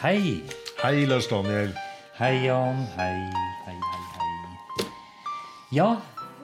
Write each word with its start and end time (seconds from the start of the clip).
Hei. 0.00 0.44
Hei, 0.82 1.04
Lars 1.06 1.26
Daniel. 1.26 1.74
Hei, 2.18 2.44
Jan. 2.46 2.86
Hei, 2.96 3.14
hei, 3.66 3.74
hei, 3.74 4.02
hei. 4.14 4.86
Ja, 5.72 5.96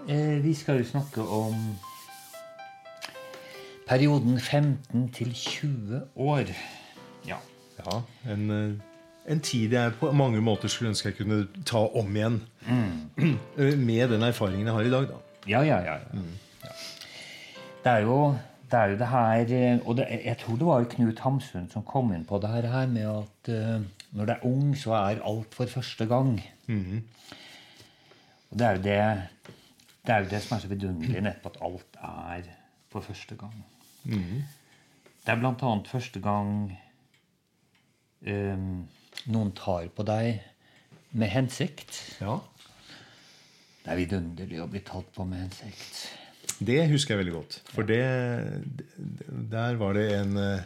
eh, 0.09 0.43
vi 0.43 0.55
skal 0.55 0.81
jo 0.81 0.85
snakke 0.85 1.23
om 1.23 1.55
perioden 3.87 4.41
15 4.41 5.09
til 5.13 5.33
20 5.35 6.01
år. 6.17 6.51
Ja. 7.29 7.37
Ja, 7.79 8.01
en, 8.33 8.51
eh, 8.51 9.33
en 9.33 9.41
tid 9.41 9.73
jeg 9.73 9.93
på 10.01 10.13
mange 10.13 10.41
måter 10.41 10.69
skulle 10.69 10.89
ønske 10.89 11.09
jeg 11.09 11.17
kunne 11.17 11.47
ta 11.65 11.87
om 11.95 12.17
igjen. 12.17 12.43
Mm. 12.67 13.39
Med 13.87 14.09
den 14.09 14.23
erfaringen 14.23 14.67
jeg 14.67 14.75
har 14.75 14.83
i 14.83 14.91
dag, 14.91 15.07
da. 15.09 15.21
Ja, 15.47 15.63
ja, 15.63 15.79
ja. 15.79 15.95
ja. 15.95 16.25
ja. 16.65 16.75
Det, 17.85 17.93
er 17.93 17.99
jo, 17.99 18.35
det 18.75 18.81
er 18.81 18.91
jo 18.91 18.99
det 18.99 19.09
her 19.09 19.53
eh, 19.55 19.83
Og 19.87 19.97
det, 19.99 20.07
jeg 20.25 20.39
tror 20.41 20.57
det 20.59 20.67
var 20.67 20.87
Knut 20.91 21.21
Hamsun 21.23 21.69
som 21.71 21.85
kom 21.87 22.11
inn 22.15 22.27
på 22.27 22.41
det 22.43 22.51
her, 22.51 22.67
her 22.73 22.91
med 22.91 23.07
at 23.07 23.51
uh, 23.55 23.85
når 24.15 24.27
det 24.27 24.35
er 24.35 24.47
ung, 24.47 24.75
så 24.79 24.97
er 24.99 25.23
alt 25.23 25.55
for 25.55 25.71
første 25.71 26.07
gang. 26.11 26.37
Og 28.51 28.59
det 28.59 28.67
er 28.67 28.77
jo 28.77 28.83
det 28.83 28.99
det 30.07 30.13
er 30.15 30.19
jo 30.19 30.29
det 30.31 30.43
som 30.45 30.57
er 30.57 30.61
så 30.61 30.69
vidunderlig, 30.69 31.21
nettopp 31.25 31.55
at 31.55 31.63
alt 31.65 31.97
er 32.41 32.49
for 32.93 33.01
første 33.01 33.37
gang. 33.41 33.55
Det 35.25 35.33
er 35.33 35.39
blant 35.41 35.63
annet 35.65 35.89
første 35.89 36.21
gang 36.21 36.51
um, 38.29 38.83
noen 39.33 39.53
tar 39.57 39.89
på 39.97 40.05
deg 40.05 40.43
med 41.13 41.33
hensikt. 41.33 42.03
Ja, 42.21 42.37
Det 43.85 43.93
er 43.93 43.97
vidunderlig 44.01 44.61
å 44.61 44.69
bli 44.69 44.81
tatt 44.81 45.09
på 45.17 45.25
med 45.29 45.47
hensikt. 45.47 46.24
Det 46.63 46.81
husker 46.91 47.15
jeg 47.15 47.25
veldig 47.25 47.35
godt. 47.35 47.57
For 47.75 47.87
det 47.87 48.03
Der 49.55 49.79
var 49.81 49.97
det 49.97 50.07
en 50.19 50.37
eh, 50.39 50.61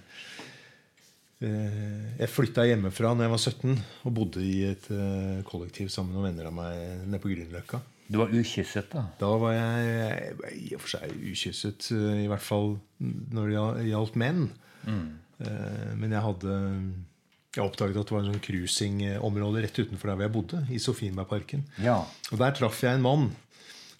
Jeg 2.19 2.33
flytta 2.33 2.66
hjemmefra 2.69 3.15
når 3.15 3.29
jeg 3.29 3.34
var 3.34 3.45
17 3.45 3.79
og 4.09 4.15
bodde 4.15 4.43
i 4.45 4.65
et 4.69 4.91
eh, 4.93 5.40
kollektiv 5.49 5.88
sammen 5.93 6.12
med 6.12 6.18
noen 6.18 6.29
venner 6.32 6.51
av 6.51 6.57
meg 6.59 7.07
nede 7.07 7.23
på 7.23 7.30
Grünerløkka. 7.32 7.80
Du 8.09 8.16
var 8.23 8.32
ukysset, 8.32 8.88
da. 8.93 9.04
Da 9.21 9.29
var 9.37 9.52
jeg 9.52 10.32
i 10.57 10.73
og 10.77 10.80
for 10.80 10.95
seg 10.96 11.12
ukysset, 11.21 11.90
eh, 11.95 12.24
i 12.24 12.30
hvert 12.30 12.45
fall 12.45 12.79
når 12.99 13.52
det 13.52 13.90
gjaldt 13.90 14.18
menn. 14.18 14.49
Mm. 14.88 15.09
Men 16.01 16.10
jeg 16.10 16.23
hadde 16.24 16.55
Jeg 17.55 17.62
oppdaget 17.62 17.99
at 18.01 18.09
det 18.09 18.15
var 18.15 18.24
en 18.24 18.32
sånn 18.32 18.43
cruisingområde 18.43 19.60
rett 19.62 19.79
utenfor 19.79 20.10
der 20.10 20.16
hvor 20.16 20.24
jeg 20.24 20.34
bodde, 20.34 20.59
i 20.74 20.79
Sofienbergparken. 20.82 21.62
Ja. 21.84 22.01
Og 22.32 22.40
der 22.40 22.57
traff 22.57 22.82
jeg 22.82 22.99
en 22.99 23.05
mann 23.05 23.29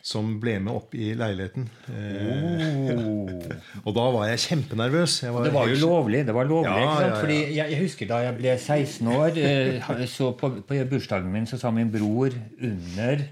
som 0.09 0.29
ble 0.41 0.55
med 0.65 0.73
opp 0.73 0.95
i 0.97 1.11
leiligheten. 1.19 1.67
Oh. 1.93 3.33
og 3.87 3.91
da 3.97 4.05
var 4.15 4.29
jeg 4.31 4.41
kjempenervøs. 4.47 5.19
Jeg 5.27 5.35
Det 5.45 5.53
var 5.53 5.69
jo 5.69 5.81
lovlig. 5.83 6.23
det 6.27 6.35
var 6.37 6.49
lovlig, 6.49 6.71
Ja, 6.73 6.85
ikke 6.85 6.95
sant? 6.95 7.03
ja, 7.03 7.09
ja. 7.11 7.19
Fordi 7.21 7.39
jeg, 7.59 7.73
jeg 7.75 7.81
husker 7.83 8.09
Da 8.09 8.21
jeg 8.25 8.37
ble 8.39 8.55
16 8.57 9.11
år, 9.19 9.41
eh, 9.43 10.07
så 10.09 10.31
på, 10.39 10.51
på 10.69 10.79
bursdagen 10.91 11.29
min 11.35 11.49
så 11.51 11.59
sa 11.61 11.71
min 11.75 11.91
bror 11.93 12.33
under 12.63 13.27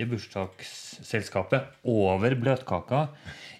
i 0.00 0.04
bursdagsselskapet 0.08 1.66
over 1.88 2.34
bløtkaka 2.40 3.06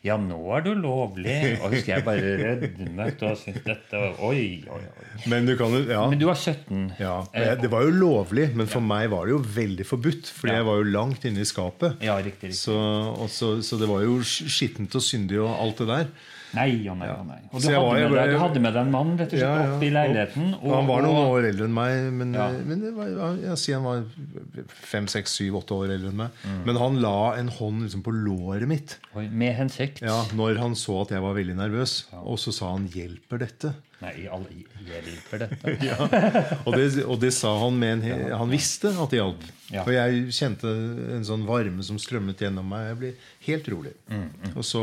Ja, 0.03 0.17
nå 0.19 0.37
er 0.57 0.65
du 0.67 0.73
lovlig. 0.75 1.35
Og 1.63 1.71
husker 1.77 1.93
jeg 1.95 2.03
bare 2.07 2.33
rødmet 2.41 3.21
og 3.23 3.37
syntes 3.39 3.63
dette 3.63 4.01
Oi, 4.27 4.65
oi, 4.67 4.81
oi. 4.83 5.21
Men 5.31 5.47
du 5.47 5.53
kan 5.61 5.77
ja. 5.87 6.01
Men 6.11 6.19
du 6.19 6.27
var 6.27 6.35
17. 6.41 6.89
Ja, 6.99 7.21
Det 7.61 7.71
var 7.71 7.85
jo 7.87 7.93
lovlig, 7.95 8.49
men 8.59 8.67
for 8.67 8.83
meg 8.83 9.11
var 9.15 9.29
det 9.31 9.37
jo 9.37 9.39
veldig 9.61 9.87
forbudt. 9.87 10.27
Fordi 10.35 10.53
Ja. 10.53 10.59
jeg 10.59 10.67
var 10.67 10.81
jo 10.83 10.89
langt 10.91 11.25
inne 11.31 11.45
i 11.45 11.47
skapet. 11.47 12.03
Ja, 12.03 12.17
riktig. 12.19 12.51
riktig. 12.51 12.59
Så, 12.59 12.75
og 12.75 13.31
så, 13.31 13.53
så 13.63 13.79
det 13.79 13.87
var 13.89 14.03
jo 14.03 14.19
skittent 14.27 14.95
og 14.99 15.03
syndig 15.07 15.39
og 15.39 15.55
alt 15.55 15.79
det 15.79 15.89
der. 15.93 16.07
Nei 16.53 16.87
og 16.93 16.99
nei 17.01 17.09
og 17.09 17.23
nei. 17.27 17.39
Og 17.53 17.63
du 17.63 17.69
hadde, 17.69 17.81
var 17.81 17.95
med 17.97 18.13
deg, 18.19 18.31
du 18.35 18.39
hadde 18.43 18.61
med 18.61 18.75
deg 18.77 18.83
en 18.83 18.91
mann 18.93 19.13
rett 19.17 19.31
og 19.33 19.39
slett 19.39 19.43
Ja, 19.47 19.53
ja. 19.63 19.71
opp 19.77 19.83
i 19.87 19.91
leiligheten. 19.95 20.51
Og, 20.61 20.75
han 20.77 20.87
var 20.91 21.03
noen 21.07 21.21
år 21.33 21.47
eldre 21.49 21.65
enn 21.69 21.73
meg. 21.77 22.13
Men, 22.13 22.35
Ja. 22.37 22.49
men 22.69 22.83
var, 22.97 23.37
jeg 23.41 23.57
sier 23.63 23.81
han 23.81 23.87
var 23.87 24.67
fem, 24.69 25.07
seks, 25.09 25.33
syv, 25.39 25.57
åtte 25.63 25.73
år 25.79 25.95
eldre 25.97 26.11
enn 26.13 26.19
meg. 26.21 26.31
Mm. 26.45 26.59
Men 26.67 26.77
han 26.83 27.01
la 27.01 27.15
en 27.41 27.49
hånd 27.49 27.87
liksom 27.87 28.03
på 28.05 28.13
låret 28.13 28.69
mitt 28.69 28.99
Oi, 29.17 29.29
Med 29.29 29.57
hensikt. 29.57 30.03
ja, 30.05 30.19
når 30.37 30.59
han 30.61 30.75
så 30.77 31.01
at 31.07 31.15
jeg 31.17 31.25
var 31.25 31.35
veldig 31.41 31.57
nervøs. 31.57 32.05
Og 32.21 32.37
så 32.39 32.53
sa 32.53 32.73
han 32.73 32.87
'hjelper 32.89 33.39
dette'? 33.47 33.73
Nei, 34.03 34.27
alle 34.27 34.51
hjelper 34.83 35.39
dette. 35.47 36.57
Og 36.67 36.75
det, 36.75 37.05
og 37.07 37.21
det 37.23 37.33
sa 37.33 37.53
han 37.63 37.79
med 37.79 37.93
en 37.93 38.03
he- 38.03 38.35
Han 38.37 38.51
visste 38.51 38.89
at 38.99 39.11
det 39.11 39.21
hjalp. 39.21 39.45
Ja. 39.71 39.85
Og 39.87 39.93
jeg 39.95 40.27
kjente 40.35 40.67
en 41.15 41.23
sånn 41.25 41.47
varme 41.47 41.83
som 41.87 41.97
strømmet 42.03 42.37
gjennom 42.43 42.67
meg. 42.69 42.89
Jeg 42.89 42.99
ble 42.99 43.13
helt 43.47 43.69
rolig. 43.69 43.93
Mm, 44.11 44.57
Og 44.57 44.65
så 44.67 44.83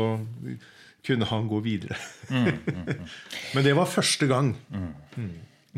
kunne 1.06 1.24
han 1.30 1.46
gå 1.48 1.60
videre. 1.64 1.96
Men 3.54 3.64
det 3.64 3.74
var 3.76 3.88
første 3.90 4.26
gang. 4.30 4.52
Mm. 4.70 5.30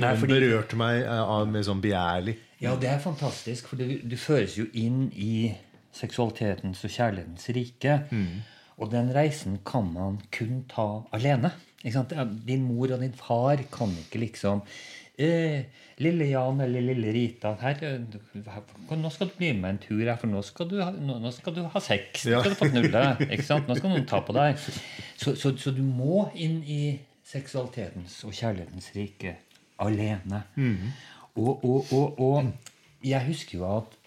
Nei, 0.03 0.15
fordi- 0.17 0.39
berørte 0.41 0.77
meg 0.81 1.03
eh, 1.03 1.21
av- 1.21 1.49
med 1.49 1.65
sånn 1.67 1.83
begjærlig. 1.85 2.37
Ja, 2.63 2.77
det 2.77 2.89
er 2.89 2.99
fantastisk, 3.03 3.69
for 3.69 3.77
du, 3.77 3.99
du 4.07 4.17
føres 4.17 4.55
jo 4.57 4.67
inn 4.79 5.11
i 5.19 5.53
seksualitetens 5.93 6.85
og 6.87 6.91
kjærlighetens 6.95 7.49
rike. 7.57 7.97
Og 8.79 8.91
den 8.91 9.11
reisen 9.15 9.59
kan 9.67 9.91
man 9.93 10.21
kun 10.33 10.63
ta 10.71 10.87
alene. 11.13 11.51
Ikke 11.83 11.93
sant? 11.99 12.15
Din 12.47 12.63
mor 12.65 12.95
og 12.95 13.03
din 13.03 13.13
far 13.19 13.61
kan 13.75 13.91
ikke 14.05 14.21
liksom 14.23 14.63
eh, 15.23 15.65
'Lille 16.03 16.29
Jan 16.31 16.61
eller 16.65 16.83
lille 16.83 17.13
Rita, 17.15 17.55
her, 17.61 17.79
eh, 17.87 18.97
nå 18.97 19.11
skal 19.13 19.31
du 19.31 19.37
bli 19.39 19.53
med 19.53 19.71
en 19.71 19.81
tur 19.83 20.03
her, 20.03 20.17
for 20.17 20.31
nå 20.31 20.43
skal 20.43 20.69
du 20.71 20.77
ha, 20.83 20.91
nå, 20.91 21.31
skal 21.31 21.55
du 21.57 21.63
ha 21.63 21.81
sex. 21.81 22.27
Nå 22.27 22.41
skal 22.41 22.55
du 22.55 22.59
få 22.59 22.71
knulle. 22.73 23.05
Ikke 23.33 23.47
sant? 23.47 23.69
Nå 23.69 23.79
skal 23.79 23.95
noen 23.95 24.07
ta 24.09 24.23
på 24.27 24.37
deg. 24.37 24.59
Så, 25.17 25.35
så, 25.37 25.55
så 25.57 25.75
du 25.75 25.83
må 25.87 26.29
inn 26.35 26.63
i 26.67 26.83
seksualitetens 27.33 28.19
og 28.27 28.35
kjærlighetens 28.37 28.91
rike 28.97 29.37
alene. 29.83 30.43
Og, 31.37 31.65
og, 31.65 31.93
og, 31.93 32.19
og 32.21 33.07
jeg 33.07 33.25
husker 33.31 33.59
jo 33.59 33.69
at 33.79 33.99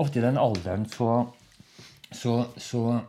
ofte 0.00 0.20
i 0.20 0.24
den 0.24 0.40
alderen 0.40 0.88
så 0.90 1.28
så, 2.10 2.44
så 2.56 3.00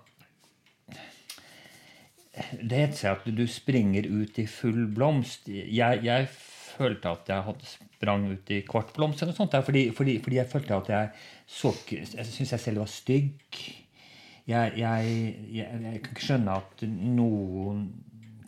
Det 2.61 2.77
heter 2.77 2.95
seg 2.95 3.11
at 3.11 3.25
du 3.35 3.43
springer 3.49 4.07
ut 4.07 4.37
i 4.39 4.45
full 4.47 4.85
blomst. 4.93 5.49
Jeg, 5.51 5.99
jeg 6.05 6.29
følte 6.77 7.11
at 7.11 7.31
jeg 7.31 7.45
hadde 7.47 7.69
sprang 7.71 8.25
ut 8.31 8.51
i 8.53 8.61
kvart 8.67 8.93
blomst, 8.95 9.21
eller 9.21 9.35
noe 9.35 9.41
sånt, 9.43 9.57
fordi, 9.67 9.85
fordi, 9.95 10.17
fordi 10.23 10.39
jeg 10.39 10.49
følte 10.49 10.77
at 10.77 10.91
jeg 10.91 11.09
så 11.51 11.73
Jeg 11.91 12.25
syntes 12.25 12.51
jeg 12.55 12.63
selv 12.63 12.79
var 12.79 12.89
stygg. 12.89 13.59
Jeg, 14.47 14.71
jeg, 14.77 15.09
jeg, 15.53 15.67
jeg 15.67 15.99
kunne 16.01 16.15
ikke 16.15 16.25
skjønne 16.25 16.55
at 16.57 16.85
noen 16.87 17.83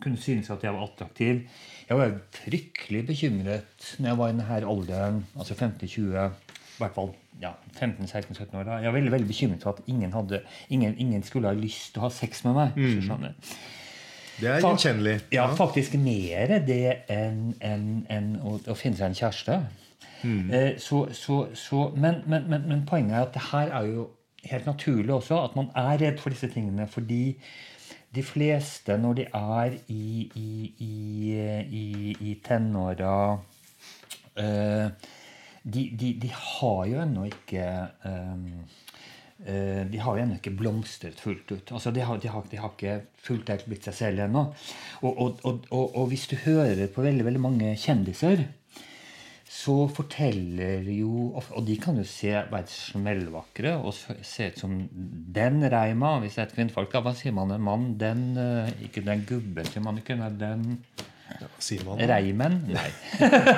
kunne 0.02 0.20
synes 0.20 0.50
at 0.52 0.64
jeg 0.64 0.74
var 0.74 0.86
attraktiv. 0.88 1.44
Jeg 1.88 1.98
var 2.00 2.16
fryktelig 2.34 3.06
bekymret 3.06 3.94
når 3.98 4.08
jeg 4.08 4.18
var 4.18 4.32
i 4.32 4.34
denne 4.34 4.72
alderen, 4.72 5.20
altså 5.36 5.54
15-20, 5.54 6.16
i 6.16 6.80
hvert 6.80 6.96
fall 6.96 7.14
ja, 7.42 7.54
15-16-17 7.78 8.56
år. 8.56 8.66
da. 8.66 8.80
Jeg 8.82 8.90
var 8.90 8.98
veldig, 8.98 9.12
veldig 9.12 9.30
bekymret 9.30 9.62
for 9.62 9.76
at 9.78 9.88
ingen, 9.90 10.12
hadde, 10.12 10.42
ingen, 10.68 10.98
ingen 10.98 11.22
skulle 11.22 11.50
ha 11.50 11.56
lyst 11.56 11.94
til 11.94 12.02
å 12.02 12.08
ha 12.08 12.12
sex 12.14 12.44
med 12.46 12.56
meg. 12.58 12.76
skjønner. 13.04 13.54
Det 14.40 14.50
er 14.50 14.60
gjenkjennelig. 14.60 15.16
Ja, 15.32 15.46
faktisk 15.54 15.94
mer 16.00 16.58
det 16.66 16.82
enn 17.12 17.54
en, 17.62 17.88
en, 18.10 18.30
å, 18.42 18.56
å 18.58 18.76
finne 18.78 18.98
seg 18.98 19.12
en 19.12 19.18
kjæreste. 19.18 19.58
Eh, 20.24 20.78
så, 20.80 21.04
så, 21.12 21.46
så, 21.54 21.88
men, 21.96 22.22
men, 22.26 22.48
men, 22.48 22.68
men 22.68 22.84
poenget 22.88 23.18
er 23.18 23.26
at 23.26 23.34
det 23.34 23.44
her 23.50 23.72
er 23.76 23.90
jo 23.92 24.08
helt 24.44 24.66
naturlig 24.66 25.14
også 25.14 25.40
at 25.44 25.56
man 25.56 25.70
er 25.76 25.98
redd 26.00 26.20
for 26.22 26.34
disse 26.34 26.48
tingene. 26.52 26.86
Fordi 26.90 27.36
de 28.14 28.22
fleste, 28.22 28.96
når 28.98 29.18
de 29.20 29.26
er 29.34 29.76
i, 29.88 30.30
i, 30.34 30.72
i, 30.78 30.94
i, 31.82 32.16
i 32.30 32.34
tenåra 32.44 33.16
eh, 34.38 34.88
de, 35.64 35.84
de, 36.00 36.12
de 36.22 36.30
har 36.30 36.84
jo 36.90 37.00
ennå 37.02 37.24
ikke 37.30 37.66
eh, 38.04 38.48
de 39.38 39.98
har 39.98 40.16
jo 40.16 40.22
ennå 40.22 40.36
ikke 40.38 40.54
blomstret 40.56 41.18
fullt 41.20 41.50
ut. 41.50 41.72
Altså, 41.74 41.90
de, 41.90 42.04
har, 42.06 42.20
de, 42.22 42.28
har, 42.30 42.44
de 42.50 42.60
har 42.60 42.70
ikke 42.70 42.98
fullt 43.26 43.50
helt 43.50 43.64
blitt 43.68 43.88
seg 43.88 43.96
selv 43.98 44.22
ennå. 44.24 44.44
Og, 45.02 45.10
og, 45.10 45.40
og, 45.44 45.88
og, 45.88 46.04
hvis 46.12 46.28
du 46.30 46.36
hører 46.44 46.86
på 46.94 47.02
veldig, 47.04 47.26
veldig 47.26 47.42
mange 47.42 47.72
kjendiser, 47.80 48.46
så 49.54 49.74
forteller 49.92 50.86
jo 50.90 51.30
Og 51.36 51.60
de 51.66 51.76
kan 51.78 51.98
jo 52.00 52.04
se 52.08 52.32
være 52.32 52.66
smellvakre 52.70 53.76
og 53.76 53.94
se 53.94 54.48
ut 54.50 54.58
som 54.58 54.76
den 55.36 55.62
Reima. 55.70 56.16
Hvis 56.22 56.38
det 56.38 56.42
er 56.42 56.48
et 56.48 56.56
kvinnfolk, 56.56 56.96
hva 57.04 57.14
sier 57.14 57.34
man 57.36 57.54
en 57.54 57.62
mann? 57.62 57.90
Den 58.00 58.24
eh, 58.40 58.72
Ikke 58.88 59.04
den 59.06 59.22
gubben, 59.28 59.68
sier 59.68 59.84
man 59.84 60.00
ikke. 60.00 60.16
Nei, 60.18 60.32
den 60.40 60.78
Sier 61.58 61.84
man. 61.86 62.00
Reimen? 62.04 62.58
Nei. 62.68 62.90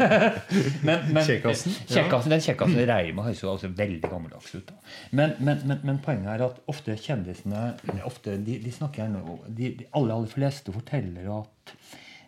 men, 0.87 1.09
men, 1.11 1.23
Kjekkasen? 1.27 1.75
Kjekkasen, 1.91 2.31
Den 2.31 2.45
kjekkasen 2.45 2.79
Reima 2.89 3.25
høres 3.27 3.43
jo 3.43 3.51
altså 3.51 3.71
veldig 3.75 4.07
gammeldags 4.07 4.55
ut. 4.55 4.71
Men, 5.11 5.35
men, 5.41 5.65
men, 5.67 5.83
men 5.83 6.01
poenget 6.05 6.37
er 6.37 6.47
at 6.47 6.61
ofte 6.71 6.95
kjendisene 7.01 7.69
ofte, 8.07 8.37
de, 8.47 8.61
de 8.63 8.75
snakker 8.75 9.03
gjerne 9.03 9.39
de, 9.49 9.73
de 9.81 9.89
aller, 9.91 10.15
aller 10.15 10.31
fleste 10.31 10.75
forteller 10.75 11.27
at 11.41 11.75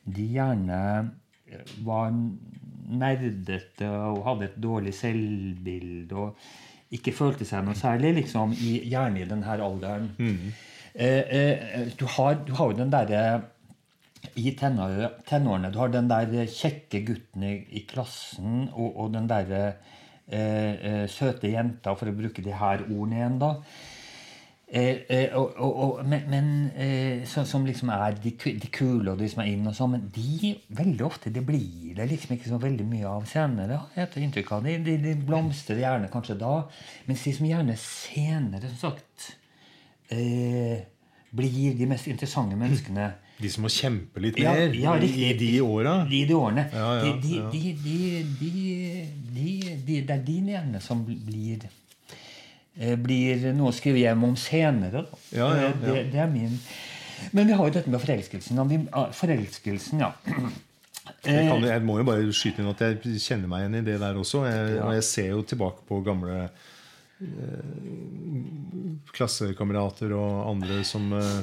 de 0.08 0.26
gjerne 0.35 0.81
var 1.87 2.11
nerdete 2.88 3.88
og 3.88 4.25
hadde 4.26 4.49
et 4.49 4.56
dårlig 4.62 4.94
selvbilde 4.96 6.17
og 6.19 6.49
ikke 6.96 7.12
følte 7.12 7.44
seg 7.44 7.67
noe 7.67 7.76
særlig, 7.76 8.14
liksom, 8.23 8.55
i, 8.64 8.79
gjerne 8.88 9.20
i 9.20 9.29
denne 9.29 9.56
alderen. 9.61 10.08
Eh, 10.99 11.20
eh, 11.20 11.91
du, 12.00 12.06
har, 12.17 12.41
du 12.46 12.55
har 12.56 12.70
jo 12.73 12.79
den 12.79 12.93
derre 12.93 13.23
i 14.38 14.55
tenårene. 14.59 15.70
Du 15.73 15.79
har 15.81 15.93
den 15.93 16.11
der 16.11 16.32
kjekke 16.50 17.03
gutten 17.06 17.44
i, 17.47 17.55
i 17.81 17.85
klassen 17.88 18.67
og, 18.73 18.91
og 18.94 19.12
den 19.15 19.29
derre 19.31 19.62
eh, 20.26 20.75
eh, 20.75 21.05
søte 21.11 21.50
jenta, 21.53 21.94
for 21.99 22.11
å 22.11 22.17
bruke 22.17 22.44
de 22.44 22.55
her 22.55 22.85
ordene 22.88 23.20
igjen, 23.20 23.38
da. 23.43 23.55
Eh, 24.69 24.99
eh, 25.09 25.31
og, 25.32 25.55
og, 25.56 26.00
men, 26.05 26.26
men 26.29 26.49
eh, 26.76 27.23
så, 27.25 27.41
som 27.49 27.65
liksom 27.65 27.88
er 27.94 28.19
de, 28.20 28.35
de 28.37 28.69
kule 28.69 29.15
og 29.15 29.23
de 29.23 29.29
som 29.32 29.41
er 29.41 29.55
inn 29.55 29.65
og 29.65 29.73
sånn, 29.73 29.94
men 29.94 30.11
de 30.12 30.50
veldig 30.76 31.06
ofte 31.06 31.32
det 31.32 31.41
blir 31.49 31.94
det 31.97 32.05
liksom 32.11 32.35
ikke 32.37 32.50
så 32.50 32.59
veldig 32.61 32.85
mye 32.91 33.09
av 33.09 33.25
senere. 33.31 33.79
etter 33.97 34.20
inntrykk 34.20 34.53
av. 34.53 34.69
De, 34.69 34.76
de, 34.85 34.99
de 35.06 35.15
blomstrer 35.25 35.81
gjerne 35.81 36.12
kanskje 36.12 36.37
da, 36.43 36.53
mens 37.09 37.25
de 37.25 37.32
som 37.38 37.49
gjerne 37.49 37.79
senere, 37.81 38.75
som 38.75 38.91
sagt, 38.91 39.31
eh, 40.12 40.85
blir 41.30 41.75
de 41.78 41.86
mest 41.90 42.06
interessante 42.08 42.56
menneskene 42.56 43.08
De 43.42 43.50
som 43.52 43.62
må 43.62 43.69
kjempe 43.70 44.19
litt 44.25 44.38
Ja, 44.42 44.50
mer 44.56 44.72
ja, 44.75 44.96
i 44.96 45.02
riktig. 45.04 45.34
de 45.38 45.60
åra. 45.62 45.92
i 46.10 46.25
de 46.26 46.34
årene. 46.34 46.64
Ja, 46.75 46.86
ja, 46.98 47.12
de, 47.12 47.12
de, 47.22 47.42
de, 47.52 47.75
de, 47.84 48.22
de, 48.40 48.52
de, 49.34 49.75
de, 49.86 49.98
det 50.08 50.14
er 50.16 50.22
de 50.26 50.38
gjerne 50.50 50.80
som 50.82 51.04
blir 51.06 51.69
eh, 51.69 52.96
blir 52.98 53.46
noe 53.54 53.70
å 53.70 53.76
skrive 53.76 54.00
hjem 54.02 54.25
om 54.26 54.34
senere. 54.36 55.04
Ja, 55.30 55.52
ja, 55.54 55.69
Eh, 55.69 55.76
Det, 55.84 56.02
det 56.16 56.19
er 56.25 56.32
min 56.32 56.58
Men 57.32 57.46
vi 57.46 57.52
har 57.60 57.66
jo 57.69 57.74
dette 57.78 57.90
med 57.90 58.00
forelskelsen. 58.02 58.58
Vi, 58.70 58.81
ah, 58.92 59.08
forelskelsen, 59.14 60.00
ja. 60.02 60.10
Jeg, 61.24 61.48
kan, 61.48 61.62
jeg 61.64 61.82
må 61.86 61.96
jo 61.98 62.04
bare 62.10 62.26
skyte 62.36 62.60
inn 62.62 62.69
at 62.70 62.82
jeg 62.84 63.19
kjenner 63.22 63.48
meg 63.50 63.62
igjen 63.64 63.78
i 63.81 63.84
det 63.86 63.96
der 64.02 64.19
også. 64.20 64.42
Jeg, 64.50 64.81
og 64.82 64.92
jeg 64.98 65.06
ser 65.08 65.31
jo 65.32 65.40
tilbake 65.50 65.86
på 65.88 66.02
gamle 66.06 66.36
eh, 66.44 66.66
klassekamerater 69.15 70.12
og 70.17 70.50
andre 70.53 70.82
som 70.87 71.12
eh, 71.17 71.41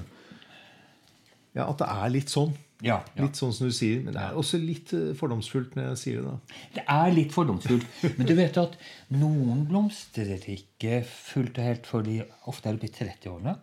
Ja, 1.56 1.70
at 1.70 1.80
det 1.80 1.88
er 1.88 2.10
litt 2.12 2.32
sånn. 2.32 2.54
Ja, 2.84 2.98
ja. 3.16 3.24
Litt 3.24 3.40
sånn 3.40 3.54
som 3.56 3.70
du 3.70 3.74
sier. 3.76 4.02
Men 4.04 4.16
det 4.18 4.22
er 4.22 4.36
også 4.38 4.60
litt 4.60 4.92
eh, 4.96 5.14
fordomsfullt 5.18 5.78
når 5.78 5.88
jeg 5.94 6.02
sier 6.02 6.22
det. 6.22 6.34
da 6.34 6.60
Det 6.76 6.84
er 6.98 7.16
litt 7.16 7.32
fordomsfullt. 7.36 7.86
Men 8.18 8.28
du 8.28 8.34
vet 8.38 8.60
at 8.60 8.76
noen 9.16 9.64
blomstrer 9.70 10.44
ikke 10.52 11.00
fullt 11.08 11.62
og 11.62 11.70
helt 11.70 11.90
før 11.90 12.06
de 12.08 12.18
ofte 12.52 12.70
er 12.70 12.78
oppe 12.80 12.90
i 12.90 12.96
30-årene. 13.00 13.56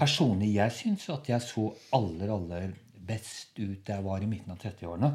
Personlig 0.00 0.54
jeg 0.56 0.76
syns 0.80 1.08
at 1.12 1.28
jeg 1.28 1.44
så 1.44 1.68
aller, 1.98 2.32
aller 2.32 2.72
best 3.08 3.56
ut 3.58 3.80
da 3.88 3.96
jeg 3.98 4.04
var 4.04 4.22
i 4.24 4.28
midten 4.30 4.52
av 4.54 4.58
30-årene. 4.62 5.10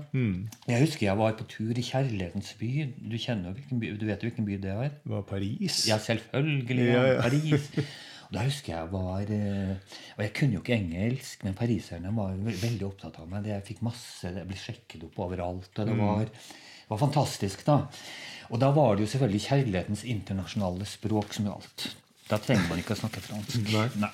Jeg 0.69 0.81
husker 0.85 1.07
jeg 1.07 1.19
var 1.19 1.35
på 1.39 1.45
tur 1.51 1.77
i 1.77 1.85
Kjærlighetens 1.85 2.53
by. 2.59 2.71
Du, 2.97 3.15
by, 3.79 3.91
du 4.01 4.05
vet 4.09 4.23
jo 4.25 4.29
hvilken 4.31 4.47
by 4.49 4.57
det 4.65 4.73
er? 4.73 4.89
Det 5.03 5.13
var 5.13 5.21
Paris. 5.29 5.83
Ja, 5.89 5.99
selvfølgelig. 6.01 6.89
Ja, 6.89 7.05
Ja. 7.13 7.21
Paris. 7.21 7.69
Og 8.33 8.37
da 8.39 8.43
husker 8.47 8.71
jeg 8.73 8.87
var 8.89 9.29
eh, 9.29 9.73
Og 10.15 10.21
jeg 10.23 10.31
kunne 10.33 10.55
jo 10.55 10.61
ikke 10.63 10.73
engelsk, 10.79 11.43
men 11.45 11.53
pariserne 11.53 12.09
var 12.15 12.33
veldig 12.39 12.87
opptatt 12.87 13.19
av 13.21 13.27
meg. 13.29 13.45
Jeg 13.51 13.65
fikk 13.67 13.83
masse, 13.85 14.25
jeg 14.33 14.47
ble 14.49 14.57
sjekket 14.57 15.03
opp 15.05 15.19
overalt. 15.27 15.69
Og 15.77 15.89
det 15.91 15.97
var, 15.99 16.23
det 16.25 16.89
var 16.89 17.01
fantastisk, 17.03 17.61
da. 17.67 17.75
Og 18.49 18.57
da 18.63 18.71
var 18.73 18.95
det 18.97 19.05
jo 19.05 19.11
selvfølgelig 19.13 19.43
kjærlighetens 19.45 20.03
internasjonale 20.15 20.87
språk 20.89 21.35
som 21.37 21.45
gjaldt. 21.51 21.91
Da 22.29 22.37
trenger 22.41 22.65
man 22.71 22.79
ikke 22.81 22.95
å 22.95 23.01
snakke 23.03 23.21
fransk. 23.21 23.69
Nei. 24.01 24.09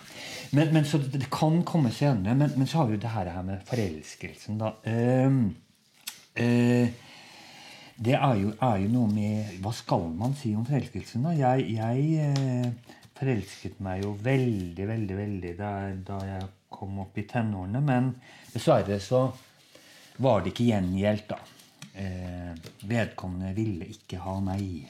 Men, 0.51 0.73
men 0.73 0.85
så 0.85 0.97
det, 0.97 1.19
det 1.21 1.29
kan 1.31 1.61
komme 1.67 1.91
senere. 1.93 2.35
Men, 2.35 2.53
men 2.57 2.67
så 2.67 2.81
har 2.81 2.89
vi 2.89 2.97
jo 2.97 3.03
det 3.03 3.13
her, 3.13 3.31
med 3.45 3.65
forelskelsen, 3.69 4.57
da. 4.61 4.73
Uh, 4.85 5.41
uh, 6.39 7.07
det 7.99 8.15
er 8.15 8.35
jo, 8.39 8.53
er 8.63 8.77
jo 8.79 8.91
noe 8.93 9.09
med 9.11 9.57
Hva 9.59 9.73
skal 9.75 10.05
man 10.15 10.31
si 10.39 10.53
om 10.55 10.65
forelskelsen, 10.67 11.27
da? 11.27 11.35
Jeg, 11.35 11.67
jeg 11.75 12.31
uh, 12.31 12.95
forelsket 13.19 13.81
meg 13.83 14.05
jo 14.05 14.15
veldig, 14.23 14.87
veldig, 14.87 15.19
veldig 15.19 15.53
da, 15.59 15.73
da 16.07 16.19
jeg 16.25 16.49
kom 16.71 17.01
opp 17.03 17.17
i 17.19 17.27
tenårene. 17.29 17.83
Men 17.85 18.13
dessverre 18.53 18.99
så 19.03 19.25
var 20.23 20.43
det 20.43 20.53
ikke 20.53 20.69
gjengjeldt, 20.71 21.33
da. 21.33 21.39
Eh, 21.99 22.51
vedkommende 22.87 23.49
ville 23.55 23.87
ikke 23.91 24.19
ha 24.23 24.37
meg. 24.43 24.87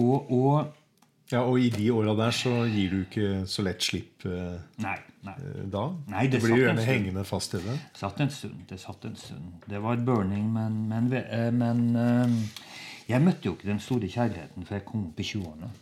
Og, 0.00 0.30
og 0.32 0.83
Ja, 1.32 1.40
Og 1.48 1.58
i 1.60 1.70
de 1.72 1.86
åra 1.92 2.12
der 2.18 2.34
så 2.36 2.52
gir 2.68 2.90
du 2.92 2.98
ikke 3.04 3.28
så 3.48 3.64
lett 3.64 3.84
slipp 3.84 4.26
eh, 4.28 4.58
Nei. 4.84 4.96
nei. 5.24 5.34
eh, 5.40 5.62
da. 5.72 5.84
Nei, 6.12 6.26
det 6.28 6.40
du 6.42 6.46
blir 6.48 6.60
gjerne 6.66 6.84
hengende 6.84 7.24
fast 7.24 7.56
i 7.56 7.62
det. 7.64 7.78
Det 7.94 8.02
satt 8.02 8.20
en 8.20 8.32
stund. 8.34 8.58
Det 8.68 8.80
satt 8.82 9.06
en 9.08 9.16
stund. 9.16 9.54
Det 9.70 9.80
var 9.82 10.02
burning, 10.04 10.50
men, 10.52 10.82
men, 10.90 11.08
eh, 11.22 11.48
men 11.54 11.86
eh, 11.96 12.36
jeg 13.08 13.24
møtte 13.24 13.48
jo 13.48 13.54
ikke 13.56 13.70
den 13.72 13.80
store 13.80 14.10
kjærligheten 14.12 14.68
før 14.68 14.78
jeg 14.80 14.86
kom 14.90 15.08
opp 15.08 15.24
i 15.24 15.28
20-årene. 15.30 15.72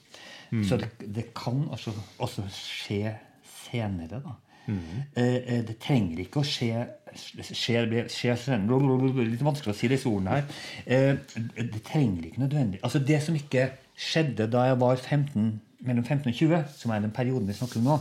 Så 0.68 0.76
det, 0.76 0.90
det 1.16 1.30
kan 1.32 1.62
også, 1.72 1.94
også 2.20 2.42
skje 2.52 3.14
senere, 3.48 4.18
da. 4.20 4.34
Mm. 4.68 4.82
eh, 5.18 5.62
det 5.66 5.74
trenger 5.82 6.20
ikke 6.22 6.38
å 6.38 6.46
skje 6.46 6.84
skje, 7.18 7.80
skje 8.06 8.36
senere 8.38 9.24
Litt 9.26 9.42
vanskelig 9.42 9.72
å 9.72 9.74
si 9.74 9.88
disse 9.90 10.06
ordene 10.06 10.36
her. 10.36 10.44
Det 10.86 11.80
trenger 11.82 12.28
ikke 12.28 12.44
nødvendig 12.44 12.78
Altså 12.86 13.00
Det 13.02 13.18
som 13.24 13.34
ikke 13.34 13.64
skjedde 14.02 14.48
da 14.52 14.66
jeg 14.70 14.80
var 14.82 14.96
15, 14.98 15.46
mellom 15.86 16.04
15 16.04 16.28
og 16.32 16.34
20, 16.40 16.64
som 16.78 16.92
er 16.94 17.00
den 17.06 17.14
perioden 17.14 17.48
vi 17.48 17.56
snakker 17.58 17.80
om 17.80 17.88
nå, 17.90 17.96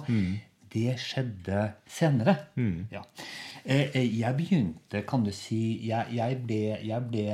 det 0.74 0.98
skjedde 1.04 1.64
senere. 1.92 2.36
Ja. 2.94 3.02
Eh, 3.66 3.90
eh, 3.94 4.08
Jeg 4.20 4.36
begynte, 4.38 5.02
kan 5.06 5.24
du 5.26 5.32
si 5.36 5.88
Jeg, 5.88 6.08
jeg 6.16 6.38
ble, 6.48 6.62
jeg 6.82 7.02
ble 7.12 7.26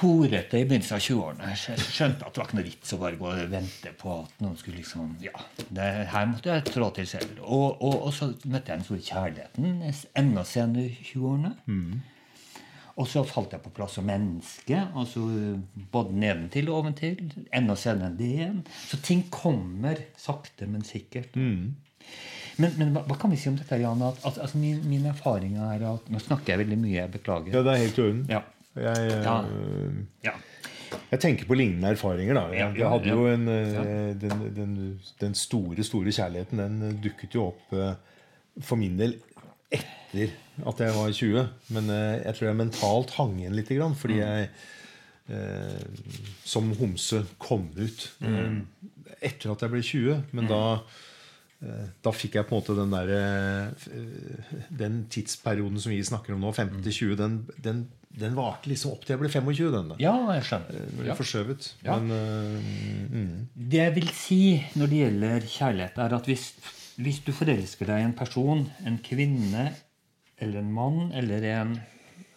horete 0.00 0.56
i 0.58 0.64
begynnelsen 0.64 0.96
av 0.96 1.02
20-årene. 1.04 1.50
Jeg 1.52 1.82
skjønte 1.92 2.24
at 2.26 2.32
det 2.32 2.40
var 2.40 2.48
ikke 2.48 2.56
noe 2.58 2.64
vits 2.66 2.94
å 2.96 2.98
bare 3.02 3.18
gå 3.20 3.28
og 3.28 3.50
vente 3.52 3.92
på 4.00 4.14
at 4.22 4.40
noen 4.42 4.56
skulle 4.58 4.80
liksom 4.80 5.10
Ja, 5.22 5.34
det, 5.68 5.90
her 6.14 6.30
måtte 6.30 6.54
jeg 6.56 6.64
trå 6.72 6.88
til 6.96 7.06
selv. 7.10 7.42
Og, 7.44 7.76
og, 7.84 7.98
og 8.08 8.14
så 8.16 8.30
møtte 8.48 8.72
jeg 8.72 8.80
den 8.80 8.86
store 8.88 9.04
kjærligheten 9.10 9.84
enda 10.22 10.46
senere 10.48 10.88
i 10.88 10.96
20-årene. 11.12 11.52
Og 13.00 13.06
så 13.08 13.22
falt 13.24 13.54
jeg 13.56 13.62
på 13.64 13.70
plass 13.72 13.94
som 13.96 14.04
menneske. 14.04 14.76
altså 14.94 15.22
Både 15.92 16.12
nedentil 16.12 16.68
og 16.68 16.82
oventil. 16.82 17.22
Enda 17.54 17.76
senere 17.80 18.10
enn 18.10 18.18
det 18.18 18.28
igjen. 18.34 18.58
Så 18.88 18.98
ting 19.04 19.22
kommer 19.32 19.96
sakte, 20.20 20.68
men 20.68 20.84
sikkert. 20.84 21.32
Men, 22.60 22.74
men 22.76 22.90
hva, 22.92 23.00
hva 23.08 23.16
kan 23.16 23.32
vi 23.32 23.38
si 23.40 23.48
om 23.48 23.56
dette, 23.56 23.78
Jan? 23.80 24.02
At, 24.04 24.18
at, 24.28 24.38
altså, 24.44 24.58
min, 24.60 24.82
min 24.88 25.06
erfaring 25.08 25.56
er 25.56 25.86
at 25.88 26.10
Nå 26.12 26.20
snakker 26.20 26.52
jeg 26.52 26.64
veldig 26.66 26.78
mye. 26.82 26.96
Jeg 26.98 27.12
beklager. 27.14 27.54
Ja, 27.56 27.62
det 27.64 27.72
er 27.72 27.84
helt 27.86 27.98
i 28.00 28.04
orden. 28.04 28.24
Ja. 28.28 28.42
Jeg, 28.76 29.08
eh, 29.08 29.24
Ja. 29.24 29.36
Ja. 30.24 30.34
jeg 31.10 31.20
tenker 31.20 31.48
på 31.48 31.56
lignende 31.56 31.90
erfaringer. 31.96 32.34
da 32.36 32.44
Jeg, 32.52 32.76
jeg 32.78 32.88
hadde 32.92 33.08
jo 33.16 33.26
en, 33.32 33.48
eh, 33.48 34.12
den, 34.20 34.46
den, 34.56 34.76
den 35.20 35.34
store, 35.36 35.84
store 35.84 36.12
kjærligheten 36.12 36.60
Den 36.60 36.78
eh, 36.88 36.94
dukket 37.04 37.36
jo 37.36 37.48
opp 37.50 37.72
eh, 37.76 37.94
for 38.60 38.76
min 38.80 38.96
del 39.00 39.16
etter 39.72 40.32
at 40.66 40.78
jeg 40.84 40.92
var 40.94 41.12
20. 41.16 41.48
Men 41.76 41.90
eh, 41.90 42.22
jeg 42.26 42.34
tror 42.38 42.48
jeg 42.50 42.56
mentalt 42.60 43.10
hang 43.18 43.38
igjen 43.40 43.56
litt, 43.56 43.68
grann, 43.72 43.94
fordi 43.98 44.18
Mm. 44.20 44.24
jeg 44.26 44.50
eh, 45.28 45.86
som 46.44 46.72
homse 46.80 47.22
kom 47.38 47.68
ut 47.76 48.08
Mm. 48.20 48.34
eh, 48.36 49.16
etter 49.22 49.52
at 49.52 49.60
jeg 49.64 49.70
ble 49.70 49.80
20. 49.82 50.22
Men 50.32 50.46
da 50.50 50.60
eh, 51.62 51.86
da 52.02 52.10
fikk 52.10 52.34
jeg 52.34 52.46
på 52.48 52.56
en 52.56 52.60
måte 52.60 52.74
den 52.76 52.90
der 52.90 53.08
eh, 53.16 54.68
Den 54.82 55.06
tidsperioden 55.08 55.78
som 55.80 55.92
vi 55.94 56.02
snakker 56.02 56.34
om 56.34 56.40
nå, 56.42 56.50
15-20, 56.52 57.14
den, 57.16 57.36
den, 57.62 57.84
den 58.18 58.34
varte 58.36 58.68
liksom 58.68 58.92
opp 58.92 59.04
til 59.06 59.14
jeg 59.14 59.22
ble 59.22 59.30
25. 59.30 59.70
Den 59.72 59.92
ja, 60.02 60.12
jeg 60.36 60.44
skjønner. 60.50 60.82
Ble 60.98 61.06
Ja. 61.06 61.14
forskjøvet. 61.16 61.70
Ja. 61.86 61.96
Men 61.98 62.12
mm. 63.12 63.48
Det 63.54 63.78
jeg 63.86 63.94
vil 63.94 64.10
si 64.16 64.40
når 64.76 64.90
det 64.92 65.00
gjelder 65.04 65.46
kjærlighet, 65.54 65.98
er 66.02 66.14
at 66.18 66.26
hvis, 66.28 66.50
hvis 66.98 67.22
du 67.24 67.32
forelsker 67.32 67.86
deg 67.88 68.02
i 68.02 68.08
en 68.10 68.18
person, 68.18 68.66
en 68.84 68.98
kvinne 68.98 69.70
eller 70.42 70.58
en 70.60 70.72
mann 70.74 71.12
eller 71.14 71.44
en 71.56 71.76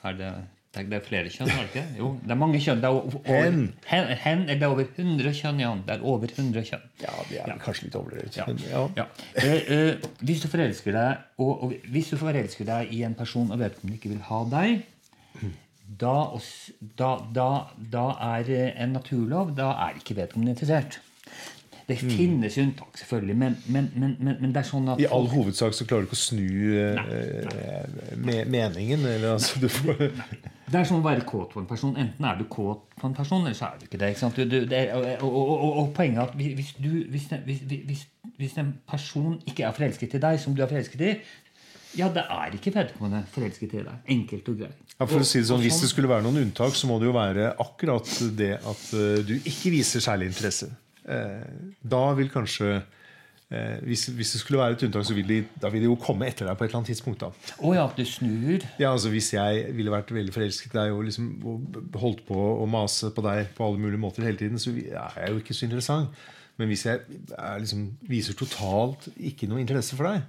Er 0.05 0.13
det, 0.13 0.33
det 0.75 0.83
er- 0.93 0.97
er 0.99 1.01
flere 1.01 1.29
kjønn, 1.33 1.49
er 1.49 1.61
det 1.63 1.69
ikke? 1.71 1.83
Jo, 1.97 2.07
det 2.21 2.31
er 2.31 2.35
mange 2.37 2.59
kjønn. 2.61 2.81
Det 2.83 2.85
er 2.85 2.97
over, 2.99 3.21
Hen. 3.25 3.61
hen, 3.87 4.07
hen 4.21 4.41
det 4.47 4.61
er 4.61 4.67
over 4.67 4.83
100 4.85 5.31
kjønn, 5.33 5.59
Jan. 5.63 5.81
Det 5.87 5.95
er 5.95 6.03
over 6.05 6.27
100 6.27 6.63
kjønn. 6.67 6.83
Ja, 7.01 7.13
det 7.29 7.39
er 7.39 7.47
ja. 7.47 7.55
kanskje 7.63 7.87
litt 7.87 7.95
overdrevet. 7.95 8.37
Ja. 8.37 8.45
Ja. 8.69 8.83
Ja. 8.99 9.05
Eh, 9.35 9.71
eh, 9.71 9.95
hvis 10.21 10.41
du 10.43 10.47
forelsker 10.51 10.91
deg 10.91 11.17
og, 11.39 11.63
og 11.63 11.73
hvis 11.91 12.09
du 12.11 12.17
forelsker 12.21 12.65
deg 12.69 12.91
i 12.93 13.01
en 13.07 13.15
person 13.15 13.49
og 13.51 13.59
vedkommende 13.59 13.97
ikke 13.97 14.13
vil 14.13 14.21
ha 14.29 14.43
deg, 14.51 14.83
da, 16.01 16.13
da, 16.99 17.09
da, 17.33 17.49
da 17.91 18.05
er 18.35 18.49
eh, 18.51 18.83
en 18.83 18.95
naturlov 18.97 19.55
Da 19.55 19.71
er 19.87 19.99
ikke 19.99 20.15
vedkommende 20.17 20.55
interessert. 20.55 20.99
Det 21.87 21.99
finnes 22.01 22.55
unntak, 22.57 22.95
selvfølgelig, 22.97 23.35
men, 23.37 23.55
men, 23.69 23.91
men, 23.93 24.15
men, 24.19 24.37
men 24.41 24.53
det 24.55 24.63
er 24.63 24.67
sånn 24.71 24.87
at 24.89 24.99
I 25.03 25.05
all 25.13 25.27
hovedsak 25.29 25.75
så 25.77 25.85
klarer 25.85 26.07
du 26.07 26.09
ikke 26.09 26.17
å 26.17 26.21
snu 26.23 26.47
eh, 26.81 28.15
me 28.17 28.39
meningen. 28.49 29.05
Eller 29.05 29.35
altså 29.35 29.69
får 29.69 29.99
Det 30.65 30.79
er 30.79 30.87
sånn 30.89 31.03
å 31.03 31.05
være 31.05 31.21
kåt 31.29 31.51
på 31.53 31.61
en 31.61 31.67
person. 31.69 31.93
Enten 32.01 32.25
er 32.25 32.39
du 32.39 32.45
kåt 32.49 32.87
på 32.97 33.05
en 33.09 33.13
person, 33.13 33.43
eller 33.45 33.53
så 33.57 33.67
er 33.69 33.77
du 33.81 33.85
ikke 33.85 33.99
det. 34.01 34.09
ikke? 34.15 34.31
Du, 34.35 34.43
du, 34.49 34.57
det 34.71 34.79
er, 34.87 34.95
og, 35.21 35.29
og, 35.29 35.51
og, 35.55 35.77
og 35.83 35.91
poenget 35.97 36.23
er 36.23 36.31
at 36.31 36.37
hvis, 36.41 36.71
du, 36.81 36.89
hvis, 37.13 37.27
den- 37.31 37.43
hvis, 37.45 37.61
hvis, 37.85 38.05
hvis 38.41 38.55
en 38.63 38.71
person 38.89 39.35
ikke 39.45 39.67
er 39.67 39.75
forelsket 39.77 40.17
i 40.17 40.21
deg, 40.25 40.39
som 40.41 40.55
du 40.57 40.63
er 40.65 40.71
forelsket 40.71 41.03
i, 41.05 41.11
ja, 41.95 42.09
det 42.11 42.25
er 42.27 42.57
ikke 42.57 42.73
vedkommende 42.75 43.21
forelsket 43.31 43.77
i 43.77 43.83
deg. 43.85 44.01
Enkelt 44.17 44.49
og 44.51 44.57
greit. 44.63 44.81
ja, 44.97 45.05
for 45.05 45.21
å 45.21 45.27
si 45.27 45.37
det 45.39 45.47
sånn, 45.47 45.61
Hvis 45.63 45.77
det 45.85 45.91
skulle 45.93 46.09
være 46.11 46.25
noen 46.25 46.41
unntak, 46.47 46.73
så 46.75 46.89
må 46.89 46.97
det 46.99 47.07
jo 47.07 47.13
være 47.15 47.53
akkurat 47.61 48.09
det 48.35 48.49
at 48.57 48.83
eh, 48.97 49.21
du 49.29 49.35
ikke 49.37 49.71
viser 49.77 50.03
særlig 50.03 50.31
interesse. 50.33 50.71
Eh, 51.05 51.47
da 51.85 52.03
vil 52.17 52.31
kanskje 52.33 52.69
eh, 52.75 53.77
hvis, 53.85 54.07
hvis 54.17 54.31
det 54.33 54.41
skulle 54.41 54.61
være 54.61 54.77
et 54.77 54.85
unntak, 54.87 55.05
så 55.05 55.17
vil 55.17 55.27
de, 55.29 55.39
da 55.61 55.69
vil 55.73 55.83
de 55.83 55.89
jo 55.89 55.97
komme 56.01 56.27
etter 56.29 56.49
deg 56.49 56.57
på 56.57 56.65
et 56.65 56.71
eller 56.71 56.81
annet 56.81 56.91
tidspunkt. 56.93 57.21
da. 57.21 57.51
Oh, 57.59 57.75
ja, 57.77 57.85
at 57.85 57.99
du 57.99 58.05
snur. 58.09 58.65
Ja, 58.81 58.91
altså 58.91 59.11
Hvis 59.13 59.33
jeg 59.35 59.67
ville 59.77 59.93
vært 59.93 60.13
veldig 60.15 60.33
forelsket 60.33 60.73
i 60.73 60.79
deg 60.79 60.95
og 60.95 61.05
liksom 61.09 61.29
og 61.45 61.99
holdt 62.01 62.25
på 62.29 62.39
å 62.63 62.65
mase 62.69 63.11
på 63.15 63.25
deg 63.25 63.53
på 63.57 63.67
alle 63.67 63.81
mulige 63.81 64.01
måter 64.01 64.25
hele 64.25 64.41
tiden, 64.41 64.61
så 64.61 64.73
er 64.73 65.21
jeg 65.21 65.35
jo 65.35 65.43
ikke 65.43 65.57
så 65.57 65.69
interessant. 65.69 66.25
Men 66.55 66.71
hvis 66.71 66.85
jeg 66.87 67.01
er 67.35 67.57
liksom, 67.59 67.87
viser 68.07 68.35
totalt 68.39 69.09
ikke 69.19 69.47
noe 69.51 69.59
interesse 69.59 69.97
for 69.97 70.07
deg, 70.07 70.23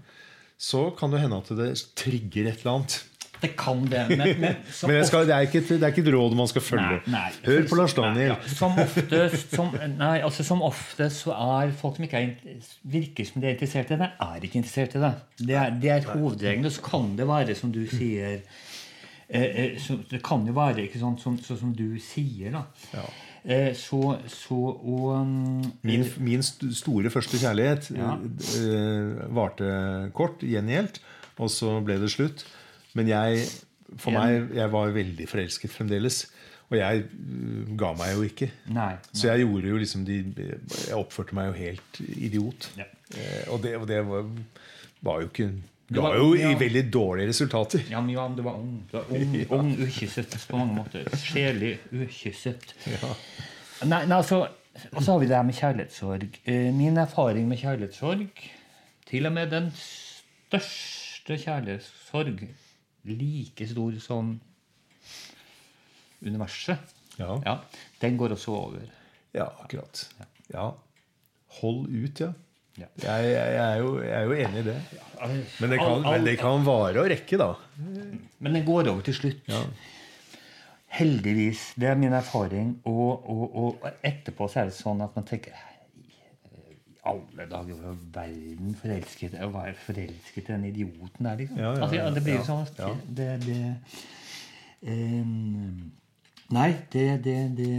så 0.58 0.88
kan 0.96 1.12
det 1.12 1.20
hende 1.22 1.38
at 1.38 1.52
det 1.54 1.68
trigger 1.98 2.48
et 2.50 2.64
eller 2.64 2.78
annet. 2.80 2.96
Det 3.40 3.50
kan 3.58 3.82
det. 3.90 4.02
Men, 4.08 4.18
men, 4.40 4.54
Men 4.88 4.94
jeg 4.96 5.06
skal, 5.10 5.26
det, 5.28 5.34
er 5.36 5.48
ikke 5.48 5.60
et, 5.62 5.72
det 5.74 5.82
er 5.82 5.92
ikke 5.92 6.04
et 6.06 6.12
råd 6.14 6.36
man 6.38 6.48
skal 6.50 6.64
følge. 6.64 7.00
Nei, 7.06 7.18
nei. 7.18 7.24
Hør 7.46 7.66
på 7.70 7.78
Lars 7.80 7.96
Daniel. 7.98 8.16
Nei, 8.16 8.38
ja. 8.46 8.54
Som 8.56 8.78
oftest 8.80 9.56
som, 9.56 9.74
nei, 9.98 10.14
altså 10.24 10.46
som 10.46 10.64
oftest 10.66 11.26
så 11.26 11.34
er 11.36 11.74
folk 11.76 11.98
som 11.98 12.06
ikke 12.08 12.22
er, 12.22 12.62
virker 12.96 13.28
som 13.28 13.42
de 13.44 13.50
er 13.50 13.56
interessert 13.58 13.92
i 13.92 14.00
det, 14.00 14.10
er 14.28 14.48
ikke 14.48 14.60
interessert 14.62 14.96
i 14.96 15.04
det. 15.04 15.12
Det 15.42 15.60
er, 15.60 15.76
det 15.84 15.92
er 15.98 16.08
hovedregelen. 16.14 16.66
Og 16.70 16.74
så 16.78 16.86
kan 16.88 17.12
det 17.18 17.28
være, 17.28 17.58
som 17.58 17.74
du 17.74 17.82
sier 17.92 18.40
eh, 19.28 19.46
eh, 19.46 19.78
så 19.82 19.98
Det 20.10 20.22
kan 20.24 20.44
jo 20.48 20.56
være 20.56 20.86
ikke 20.86 21.02
sånn 21.02 21.16
som, 21.20 21.38
som 21.44 21.72
du 21.76 21.88
sier, 22.02 22.56
da. 22.56 22.64
Ja. 22.96 23.06
Eh, 23.46 23.72
så, 23.78 24.16
så 24.26 24.56
og 24.58 25.10
um, 25.20 25.62
Min, 25.86 26.02
min 26.18 26.42
store 26.42 27.12
første 27.14 27.38
kjærlighet 27.38 27.92
Ja. 27.94 28.16
eh, 28.58 29.26
varte 29.36 29.68
kort, 30.18 30.42
gjengjeldt, 30.42 30.98
og 31.38 31.52
så 31.52 31.76
ble 31.84 32.00
det 32.02 32.10
slutt. 32.10 32.42
Men 32.96 33.10
jeg, 33.12 33.44
for 34.00 34.14
meg, 34.16 34.50
jeg 34.56 34.72
var 34.72 34.92
veldig 34.96 35.28
forelsket 35.28 35.72
fremdeles. 35.74 36.22
Og 36.66 36.74
jeg 36.80 37.04
eh, 37.04 37.68
ga 37.78 37.92
meg 37.94 38.14
jo 38.16 38.24
ikke. 38.26 38.48
Nei. 38.74 38.92
Så 39.14 39.28
jeg 39.30 39.44
gjorde 39.44 39.68
jo 39.70 39.76
liksom 39.78 40.02
de, 40.08 40.16
Jeg 40.88 40.96
oppførte 40.98 41.36
meg 41.38 41.52
jo 41.52 41.56
helt 41.60 42.00
idiot. 42.16 42.70
Ja. 42.80 42.88
Eh, 43.14 43.44
og 43.54 43.60
det, 43.62 43.76
og 43.78 43.84
det 43.86 44.00
var, 44.08 44.26
var 45.06 45.20
jo 45.22 45.28
ikke 45.30 45.50
Ga 45.94 46.02
var- 46.02 46.16
jo 46.18 46.32
ja. 46.34 46.48
veldig 46.58 46.80
dårlige 46.90 47.28
resultater. 47.30 47.84
Ja, 47.92 48.00
men 48.02 48.16
ja, 48.16 48.24
du 48.34 48.40
var 48.42 48.56
ung. 48.58 48.80
Du 48.90 48.96
var 48.96 49.04
ung, 49.14 49.36
ung 49.60 49.68
ukysset 49.86 50.34
på 50.50 50.58
mange 50.58 50.74
måter. 50.80 51.06
Sjelig 51.22 51.76
ukysset. 51.94 52.72
Nei, 53.86 54.00
nei, 54.08 54.16
altså, 54.16 54.40
og 54.90 54.98
så 55.04 55.12
har 55.14 55.20
vi 55.22 55.28
det 55.30 55.36
her 55.38 55.46
med 55.46 55.54
kjærlighetssorg. 55.60 56.40
Eh, 56.50 56.72
Min 56.74 56.98
erfaring 56.98 57.46
med 57.46 57.60
kjærlighetssorg, 57.62 58.26
til 59.06 59.30
og 59.30 59.36
med 59.38 59.54
den 59.54 59.70
største 59.78 61.38
kjærlighetssorg, 61.44 62.42
like 63.06 63.66
stor 63.70 63.98
som 64.02 64.34
universet, 66.26 66.94
Ja, 67.18 67.38
ja, 67.44 67.54
den 68.00 68.16
går 68.20 68.34
også 68.36 68.52
over. 68.52 68.82
ja 69.34 69.46
akkurat. 69.62 70.02
Ja. 70.52 70.70
Hold 71.60 71.86
ut, 71.88 72.20
ja. 72.20 72.32
Ja. 72.76 72.86
Jeg, 73.00 73.30
jeg, 73.32 73.54
er 73.56 73.76
jo, 73.80 73.92
jeg 74.02 74.12
er 74.12 74.24
jo 74.28 74.32
enig 74.36 74.58
i 74.60 74.64
det. 74.66 74.76
Men 75.60 75.70
det 75.72 75.78
kan, 75.80 76.02
men 76.04 76.26
det 76.26 76.34
kan 76.38 76.64
vare 76.66 77.00
og 77.00 77.08
rekke, 77.08 77.38
da. 77.40 77.54
Men 78.38 78.52
den 78.58 78.66
går 78.66 78.90
over 78.92 79.00
til 79.06 79.16
slutt. 79.16 79.48
Ja. 79.48 79.62
Heldigvis. 80.98 81.70
Det 81.80 81.88
er 81.88 81.96
min 81.96 82.12
erfaring. 82.12 82.74
Og, 82.84 83.24
og, 83.30 83.56
og 83.56 83.88
etterpå 84.04 84.48
så 84.52 84.60
er 84.62 84.70
det 84.70 84.76
sånn 84.76 85.00
at 85.04 85.16
man 85.16 85.24
tenker 85.28 85.56
alle 87.06 87.46
dager 87.50 87.76
i 87.76 87.94
verden 88.14 88.74
forelsket 88.80 89.36
Å 89.42 89.50
være 89.54 89.76
forelsket 89.84 90.42
i 90.42 90.52
den 90.52 90.66
idioten 90.70 91.28
der, 91.28 91.38
liksom. 91.40 91.60
Ja, 91.62 91.72
ja, 91.76 91.86
altså, 91.86 92.10
det 92.16 92.24
blir 92.26 92.38
jo 92.38 92.46
sånn 92.46 92.66
ja. 92.78 92.90
det, 93.20 93.28
det 93.46 93.60
um, 94.90 95.86
Nei, 96.56 96.68
det, 96.94 97.06
det, 97.26 97.38
det 97.58 97.70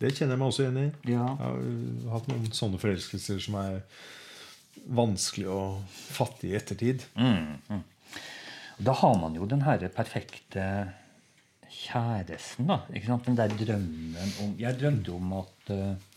Det 0.00 0.12
kjenner 0.12 0.36
jeg 0.36 0.40
meg 0.40 0.50
også 0.50 0.64
igjen 0.64 0.78
i. 0.80 0.86
Ja. 1.12 1.24
Jeg 1.24 1.40
har 1.40 1.58
uh, 1.60 2.06
hatt 2.14 2.30
noen 2.32 2.46
sånne 2.56 2.80
forelskelser 2.80 3.42
som 3.44 3.58
er 3.60 3.80
vanskelig 4.96 5.48
å 5.50 5.60
fatte 5.88 6.46
i 6.46 6.54
ettertid. 6.56 7.02
Da 8.76 8.92
har 9.00 9.16
man 9.18 9.34
jo 9.34 9.48
den 9.48 9.64
herre 9.66 9.88
perfekte 9.92 10.66
kjæresten, 11.76 12.68
da. 12.68 12.82
Ikke 12.92 13.08
sant? 13.08 13.26
Den 13.26 13.38
der 13.38 13.52
drømmen 13.52 14.36
om 14.44 14.52
Jeg 14.60 14.78
drømte 14.80 15.16
om 15.16 15.32
at 15.40 15.72
eh, 15.74 16.12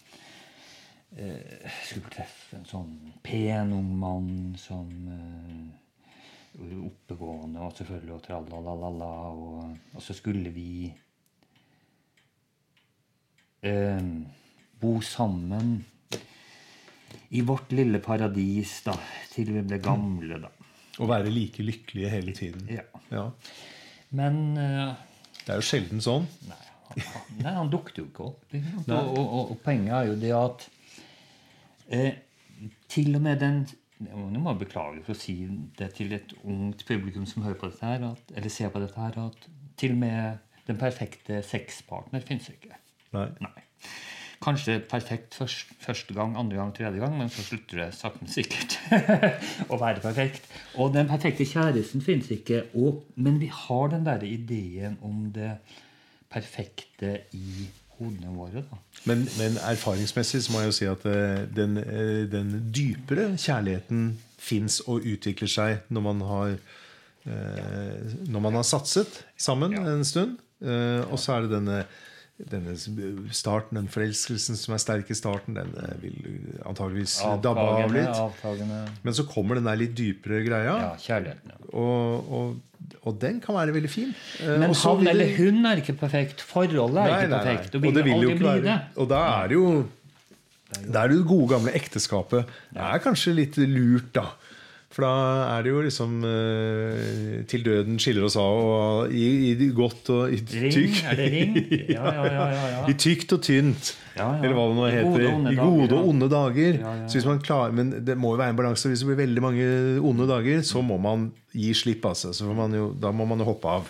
eh, 1.18 1.70
skulle 1.88 2.10
treffe 2.14 2.58
en 2.60 2.66
sånn 2.70 2.94
pen 3.26 3.74
ung 3.74 3.92
mann 4.00 4.32
som 4.60 4.90
eh, 5.16 5.76
Oppegående 6.60 7.62
og 7.64 7.76
selvfølgelig 7.78 8.14
og 8.18 8.24
tralalala. 8.26 9.10
Og, 9.32 9.78
og 9.96 10.02
så 10.04 10.16
skulle 10.18 10.50
vi 10.52 10.90
eh, 13.62 14.02
bo 14.82 15.00
sammen 15.02 15.86
i 17.30 17.42
vårt 17.46 17.72
lille 17.78 18.00
paradis 18.04 18.80
da, 18.86 18.96
til 19.34 19.52
vi 19.54 19.62
ble 19.70 19.78
gamle, 19.84 20.40
da. 20.44 20.50
Å 21.00 21.08
være 21.08 21.32
like 21.32 21.64
lykkelige 21.64 22.10
hele 22.12 22.34
tiden. 22.36 22.66
Ja. 22.74 22.84
Ja. 23.14 23.28
Men 24.18 24.42
eh, 24.60 24.90
Det 25.46 25.54
er 25.54 25.62
jo 25.62 25.66
sjelden 25.70 26.02
sånn. 26.04 26.26
Nei, 26.50 26.58
han, 26.90 27.06
han- 27.14 27.38
nei, 27.46 27.54
han 27.56 27.70
dukket 27.72 28.02
jo 28.02 28.08
ikke 28.10 28.26
opp. 28.34 28.44
Og, 28.52 28.92
og, 28.98 29.22
og, 29.22 29.54
og 29.54 29.62
poenget 29.64 29.96
er 29.96 30.10
jo 30.10 30.18
det 30.26 30.34
at 30.36 30.66
til 32.90 33.16
og 33.16 33.22
med 33.26 33.40
den 33.44 33.62
Nå 34.00 34.40
må 34.40 34.54
jeg 34.54 34.62
beklage 34.62 35.02
for 35.04 35.12
å 35.12 35.20
si 35.20 35.34
det 35.76 35.90
til 35.98 36.14
et 36.16 36.30
ungt 36.48 36.86
publikum 36.88 37.26
som 37.28 37.44
hører 37.44 37.58
på 37.60 37.68
dette 37.68 37.84
her, 37.84 38.06
at, 38.08 38.30
eller 38.32 38.54
ser 38.54 38.70
på 38.72 38.80
dette 38.80 38.96
her, 38.96 39.18
at 39.26 39.50
til 39.76 39.92
og 39.92 40.00
med 40.00 40.38
den 40.70 40.78
perfekte 40.80 41.42
sexpartner 41.44 42.24
fins 42.24 42.48
ikke. 42.54 42.78
Nei. 43.12 43.26
Nei. 43.44 43.66
Kanskje 44.40 44.78
perfekt 44.88 45.36
først, 45.36 45.74
første 45.84 46.16
gang, 46.16 46.38
andre 46.40 46.62
gang, 46.62 46.72
tredje 46.76 47.02
gang, 47.02 47.18
men 47.20 47.32
så 47.34 47.44
slutter 47.44 47.82
det 47.82 47.90
sakte, 47.98 48.24
men 48.24 48.32
sikkert 48.32 48.78
å 49.74 49.80
være 49.82 50.00
perfekt. 50.06 50.48
Og 50.80 50.94
den 50.96 51.10
perfekte 51.10 51.48
kjæresten 51.48 52.04
fins 52.06 52.32
ikke. 52.32 52.64
Og, 52.80 53.04
men 53.20 53.42
vi 53.42 53.52
har 53.52 53.92
den 53.92 54.08
der 54.08 54.24
ideen 54.24 54.96
om 55.04 55.26
det 55.36 55.58
perfekte 56.32 57.18
i 57.36 57.68
hodene 58.00 58.32
våre. 58.36 58.64
da. 58.72 58.78
Men, 59.06 59.28
men 59.38 59.58
erfaringsmessig 59.70 60.42
så 60.46 60.52
må 60.56 60.64
jeg 60.64 60.72
jo 60.72 60.78
si 60.80 60.88
at 60.90 61.06
eh, 61.12 61.46
den, 61.56 61.78
eh, 61.84 62.26
den 62.32 62.54
dypere 62.76 63.32
kjærligheten 63.38 64.18
fins 64.40 64.80
og 64.88 65.04
utvikler 65.06 65.52
seg 65.52 65.82
når 65.92 66.02
man 66.10 66.22
har 66.28 66.54
eh, 67.28 68.14
Når 68.32 68.42
man 68.42 68.56
har 68.60 68.64
satset 68.68 69.24
sammen 69.38 69.74
Ja. 69.76 69.84
en 69.94 70.06
stund. 70.08 70.38
Eh, 70.62 71.04
og 71.12 71.20
så 71.20 71.36
er 71.38 71.42
det 71.48 71.52
denne, 71.58 71.82
denne 72.52 72.74
starten, 73.36 73.78
den 73.80 73.88
forelskelsen 73.92 74.56
som 74.60 74.74
er 74.76 74.80
sterk 74.84 75.10
i 75.12 75.16
starten, 75.16 75.56
den 75.56 75.72
vil 76.02 76.18
antageligvis 76.66 77.18
dabbe 77.44 77.60
av 77.84 77.92
litt. 77.94 78.08
avtagende 78.16 78.80
Men 79.04 79.14
så 79.14 79.24
kommer 79.28 79.56
den 79.60 79.66
der 79.70 79.76
litt 79.80 79.96
dypere 79.96 80.42
greia, 80.48 80.76
Ja, 80.80 80.90
kjærligheten. 81.00 81.52
Ja. 81.52 81.60
og, 81.74 82.32
og, 82.32 82.58
og 83.08 83.16
den 83.22 83.38
kan 83.40 83.56
være 83.56 83.74
veldig 83.74 83.90
fin. 83.90 84.10
Eh, 84.44 84.58
Men 84.60 84.70
Også 84.74 84.96
han 84.98 85.08
eller 85.08 85.30
hun 85.38 85.66
er 85.66 85.80
ikke 85.82 85.94
perfekt. 86.02 86.42
Forholdet 86.42 87.00
er 87.00 87.08
Nei, 87.14 87.22
ikke 87.22 87.30
nei, 87.30 87.38
nei. 87.38 87.40
perfekt. 87.46 87.76
Og 87.80 87.94
det 87.96 88.04
vil 88.06 88.26
jo 88.26 88.30
ikke 88.36 88.50
være. 88.50 88.80
Og 88.98 89.10
da 89.10 89.22
er 89.44 89.48
det 89.48 89.56
jo 89.60 89.70
det 90.70 90.96
er 91.02 91.08
det 91.10 91.24
gode, 91.26 91.48
gamle 91.50 91.72
ekteskapet. 91.74 92.46
Det 92.76 92.84
er 92.86 93.00
kanskje 93.02 93.32
litt 93.34 93.56
lurt, 93.58 94.12
da. 94.14 94.28
For 94.90 95.06
da 95.06 95.10
er 95.54 95.66
det 95.68 95.70
jo 95.70 95.82
liksom 95.86 96.14
uh, 96.26 97.44
til 97.50 97.62
døden 97.66 98.00
skiller 98.02 98.24
oss 98.26 98.34
av, 98.42 98.56
og 98.58 99.12
i, 99.14 99.52
i 99.54 99.68
godt 99.78 100.10
og 100.16 100.34
i 100.34 100.40
Ring? 100.42 100.72
tykt. 100.74 101.04
Er 101.12 101.20
det 101.20 101.28
ring? 101.34 101.52
Ja, 101.96 102.04
ja, 102.10 102.24
ja. 102.26 102.46
ja, 102.56 102.64
ja. 102.74 102.80
I 102.90 102.96
tykt 102.98 103.36
og 103.38 103.44
tynt. 103.46 103.92
Ja, 104.18 104.32
ja. 104.34 104.40
Eller 104.42 104.58
hva 104.58 104.66
det 104.72 104.78
nå 104.80 104.88
I 104.88 104.96
heter. 104.96 105.06
gode 105.14 105.30
og 105.30 105.38
onde 105.38 105.54
I 105.54 105.60
gode 105.60 106.00
og 106.00 106.10
onde 106.10 106.30
dager. 106.34 106.80
Så 107.06 107.20
hvis 107.20 107.28
man 107.30 107.42
klarer, 107.46 107.76
Men 107.78 107.94
det 108.08 108.18
må 108.18 108.34
jo 108.34 108.40
være 108.42 108.56
en 108.56 108.60
balanse. 108.60 108.90
Hvis 108.90 109.04
det 109.06 109.12
blir 109.12 109.22
veldig 109.22 109.44
mange 109.46 109.68
onde 110.10 110.28
dager, 110.30 110.62
så 110.66 110.82
må 110.82 110.98
man 111.02 111.30
gi 111.54 111.70
slipp. 111.78 112.10
Altså. 112.10 112.34
Så 112.34 112.50
får 112.50 112.58
man 112.58 112.74
jo, 112.74 112.90
da 112.98 113.14
må 113.14 113.30
man 113.30 113.40
jo 113.46 113.48
hoppe 113.54 113.70
av. 113.80 113.88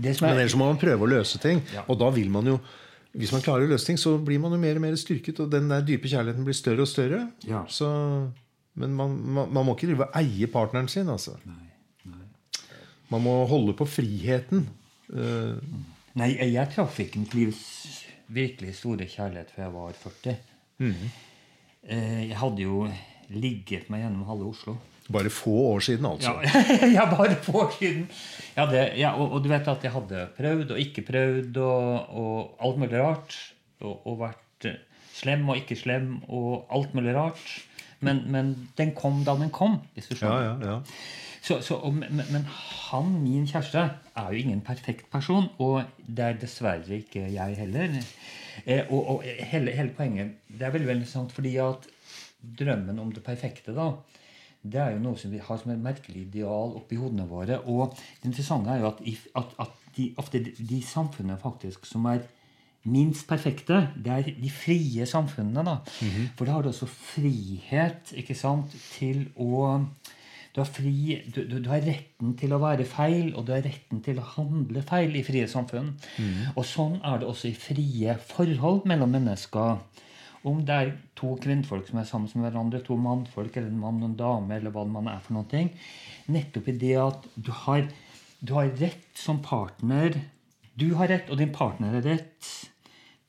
Det 0.00 0.16
som 0.16 0.24
Men 0.26 0.38
er, 0.38 0.40
ellers 0.46 0.56
må 0.56 0.70
man 0.72 0.80
prøve 0.80 1.04
å 1.04 1.12
løse 1.18 1.36
ting. 1.44 1.60
Og 1.86 1.98
da 2.00 2.08
vil 2.16 2.32
man 2.32 2.48
jo 2.54 2.56
Hvis 3.12 3.32
man 3.34 3.42
klarer 3.42 3.66
å 3.66 3.70
løse 3.74 3.84
ting, 3.90 3.96
så 3.98 4.16
blir 4.22 4.38
man 4.40 4.52
jo 4.54 4.58
mer 4.62 4.78
og 4.78 4.84
mer 4.88 4.94
styrket, 4.96 5.40
og 5.42 5.50
den 5.52 5.68
der 5.68 5.82
dype 5.82 6.06
kjærligheten 6.08 6.44
blir 6.46 6.54
større 6.54 6.84
og 6.84 6.88
større. 6.88 7.24
Ja. 7.44 7.64
Så, 7.68 7.88
men 8.80 8.94
man, 8.96 9.14
man, 9.36 9.50
man 9.54 9.66
må 9.68 9.74
ikke 9.76 9.90
drive 9.92 10.06
og 10.08 10.18
eie 10.20 10.48
partneren 10.50 10.88
sin, 10.90 11.08
altså. 11.12 11.36
Nei, 11.48 11.70
nei. 12.10 12.24
Man 13.12 13.24
må 13.24 13.34
holde 13.50 13.74
på 13.78 13.86
friheten. 13.88 14.66
Uh, 15.10 15.56
Nei, 16.18 16.32
jeg, 16.34 16.66
traff 16.74 16.96
ikke 17.02 17.20
mitt 17.22 17.34
livs 17.38 17.60
virkelig 18.34 18.72
store 18.80 19.06
kjærlighet 19.10 19.50
før 19.54 19.62
jeg 19.68 19.74
var 19.76 19.98
40. 20.04 20.36
Mhm. 20.82 21.10
Eh, 21.80 22.22
Jeg 22.28 22.36
hadde 22.36 22.60
jo 22.66 22.80
ligget 23.32 23.86
meg 23.90 24.02
gjennom 24.04 24.26
halve 24.28 24.50
Oslo. 24.50 24.74
bare 25.10 25.30
få 25.32 25.54
år 25.72 25.80
siden, 25.86 26.06
altså. 26.06 26.34
Ja, 26.44 26.90
ja 26.98 27.04
bare 27.10 27.34
få 27.42 27.64
år 27.64 27.70
siden. 27.78 28.04
Ja, 28.56 28.66
det, 28.70 28.82
ja, 29.00 29.14
og, 29.18 29.32
og 29.32 29.42
du 29.42 29.48
vet 29.50 29.66
at 29.70 29.82
jeg 29.86 29.94
hadde 29.94 30.26
prøvd 30.36 30.74
og 30.74 30.82
ikke 30.82 31.02
prøvd 31.08 31.56
og, 31.62 32.12
og 32.20 32.66
alt 32.66 32.78
mulig 32.82 33.00
rart. 33.00 33.38
Og, 33.80 33.96
og 34.06 34.18
vært 34.20 34.68
slem 35.20 35.48
og 35.52 35.60
ikke 35.60 35.76
slem 35.78 36.14
og 36.28 36.66
alt 36.72 36.94
mulig 36.96 37.14
rart. 37.16 37.44
Men, 38.00 38.22
men 38.32 38.54
den 38.78 38.94
kom 38.96 39.20
da 39.26 39.34
den 39.36 39.50
kom, 39.52 39.80
hvis 39.94 40.08
du 40.08 40.14
Ja, 40.14 40.20
skjønner. 40.20 40.44
ja, 40.64 40.76
ja. 40.76 40.80
Så, 41.40 41.58
så, 41.64 41.76
og, 41.84 41.94
men, 41.96 42.20
men 42.32 42.42
han, 42.90 43.12
min 43.22 43.46
kjæreste, 43.48 43.82
er 44.16 44.32
jo 44.32 44.40
ingen 44.40 44.60
perfekt 44.64 45.06
person. 45.12 45.48
Og 45.60 45.82
det 46.06 46.24
er 46.24 46.38
dessverre 46.40 46.98
ikke 47.00 47.26
jeg 47.32 47.56
heller. 47.60 47.98
Eh, 48.66 48.82
og 48.92 49.08
og 49.14 49.22
hele, 49.24 49.72
hele 49.72 49.92
poenget 49.96 50.34
Det 50.48 50.66
er 50.66 50.72
veldig 50.74 50.88
veldig 50.88 51.06
sant 51.08 51.32
fordi 51.32 51.54
at 51.64 51.86
drømmen 52.60 52.98
om 52.98 53.12
det 53.12 53.22
perfekte, 53.24 53.72
da, 53.76 53.90
det 54.62 54.80
er 54.80 54.90
jo 54.94 55.00
noe 55.04 55.16
som 55.16 55.32
vi 55.32 55.40
har 55.40 55.56
som 55.60 55.72
et 55.72 55.80
merkelig 55.80 56.26
ideal 56.26 56.74
oppi 56.76 56.96
hodene 57.00 57.24
våre. 57.28 57.60
Og 57.68 57.94
det 57.96 58.28
interessante 58.32 58.72
er 58.74 58.82
jo 58.82 58.90
at, 58.90 59.00
at, 59.40 59.54
at 59.64 59.96
de, 59.96 60.10
ofte 60.20 60.40
de, 60.44 60.52
de 60.56 60.82
samfunnene 60.84 61.38
faktisk 61.40 61.88
som 61.88 62.04
er 62.12 62.24
minst 62.88 63.26
perfekte, 63.28 63.88
det 63.96 64.12
er 64.12 64.30
de 64.40 64.50
frie 64.52 65.06
samfunnene. 65.06 65.64
da. 65.66 65.76
For 66.36 66.46
da 66.46 66.56
har 66.56 66.62
du 66.62 66.70
også 66.70 66.88
frihet 66.88 68.14
ikke 68.16 68.36
sant, 68.38 68.72
til 68.96 69.28
å 69.36 69.76
du 70.50 70.58
har, 70.58 70.66
fri, 70.66 71.22
du, 71.30 71.44
du, 71.46 71.60
du 71.62 71.68
har 71.70 71.84
retten 71.86 72.32
til 72.34 72.50
å 72.50 72.58
være 72.58 72.82
feil, 72.88 73.28
og 73.38 73.44
du 73.46 73.52
har 73.54 73.62
retten 73.62 74.00
til 74.02 74.18
å 74.18 74.24
handle 74.32 74.82
feil 74.82 75.14
i 75.14 75.22
frie 75.22 75.46
samfunn. 75.46 75.92
Og 76.56 76.64
sånn 76.66 76.96
er 77.06 77.20
det 77.22 77.28
også 77.30 77.52
i 77.52 77.54
frie 77.54 78.16
forhold 78.32 78.82
mellom 78.90 79.14
mennesker. 79.14 79.78
Om 80.42 80.64
det 80.66 80.74
er 80.74 80.90
to 81.14 81.36
kvinnfolk 81.38 81.86
som 81.86 82.00
er 82.00 82.08
sammen 82.08 82.32
med 82.34 82.48
hverandre, 82.48 82.80
to 82.82 82.96
mannfolk, 82.98 83.54
eller 83.54 83.70
en 83.70 83.78
mann 83.78 84.02
og 84.02 84.08
en 84.08 84.18
dame, 84.18 84.56
eller 84.56 84.74
hva 84.74 84.86
man 84.88 85.06
er 85.12 85.22
for 85.22 85.36
noen 85.36 85.50
ting, 85.52 85.70
Nettopp 86.30 86.68
i 86.70 86.76
det 86.78 86.96
at 86.98 87.24
du 87.34 87.50
har, 87.64 87.86
du 88.40 88.52
har 88.54 88.74
rett 88.80 89.18
som 89.18 89.40
partner 89.42 90.18
Du 90.80 90.88
har 90.98 91.10
rett, 91.12 91.30
og 91.30 91.38
din 91.40 91.52
partner 91.54 91.96
har 91.98 92.04
rett 92.08 92.50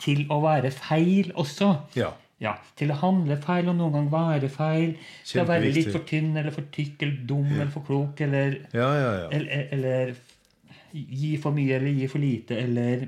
til 0.02 0.24
å 0.34 0.40
være 0.44 0.72
feil 0.74 1.32
også. 1.38 1.72
Ja. 2.00 2.14
Ja, 2.42 2.56
Til 2.80 2.90
å 2.90 2.96
handle 2.98 3.36
feil 3.38 3.68
og 3.70 3.76
noen 3.78 3.94
gang 3.94 4.08
være 4.10 4.48
feil. 4.50 4.96
Til 5.30 5.44
å 5.44 5.46
være 5.46 5.70
litt 5.76 5.92
for 5.94 6.02
tynn 6.10 6.32
eller 6.42 6.50
for 6.56 6.66
tykk 6.74 7.04
eller 7.06 7.20
dum 7.30 7.52
eller 7.54 7.70
for 7.70 7.86
klok 7.86 8.24
eller, 8.26 8.56
Ja, 8.74 8.88
ja, 8.98 9.12
ja. 9.20 9.28
eller, 9.38 9.68
eller 9.78 10.14
gi 10.92 11.36
for 11.44 11.54
mye 11.54 11.76
eller 11.78 11.94
gi 12.00 12.08
for 12.10 12.24
lite 12.24 12.58
eller 12.64 13.04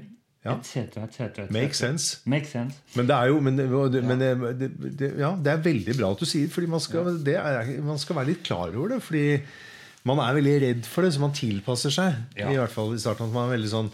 Ja. 0.45 0.53
etc. 0.59 1.00
cetera. 1.15 1.47
Make 1.55 1.73
sense. 1.73 2.19
Make 2.29 2.45
sense. 2.45 2.77
Men 2.93 3.07
det 3.09 3.15
er 3.15 3.31
jo 3.31 3.39
men, 3.41 3.55
men 3.55 4.19
det, 4.21 4.31
det, 4.59 4.69
det, 5.00 5.12
ja, 5.17 5.33
det 5.39 5.51
er 5.55 5.65
veldig 5.65 5.97
bra 5.97 6.12
at 6.13 6.19
du 6.21 6.25
sier 6.29 6.50
fordi 6.53 6.67
man 6.69 6.83
skal, 6.83 7.13
det 7.25 7.38
er, 7.39 7.73
man 7.81 7.97
skal 7.97 8.17
være 8.19 8.33
litt 8.35 8.43
klar 8.45 8.69
over 8.75 8.93
det. 8.93 9.01
Fordi 9.07 9.25
man 10.05 10.19
er 10.19 10.35
veldig 10.38 10.55
redd 10.67 10.85
for 10.85 11.01
det, 11.07 11.13
så 11.15 11.23
man 11.23 11.33
tilpasser 11.33 11.89
seg. 11.95 12.21
Ja. 12.38 12.51
I 12.53 12.59
hvert 12.62 12.75
fall 12.75 12.93
i 12.93 13.00
starten. 13.01 13.31
At 13.31 13.33
man 13.33 13.47
er 13.50 13.55
veldig 13.57 13.71
sånn 13.71 13.89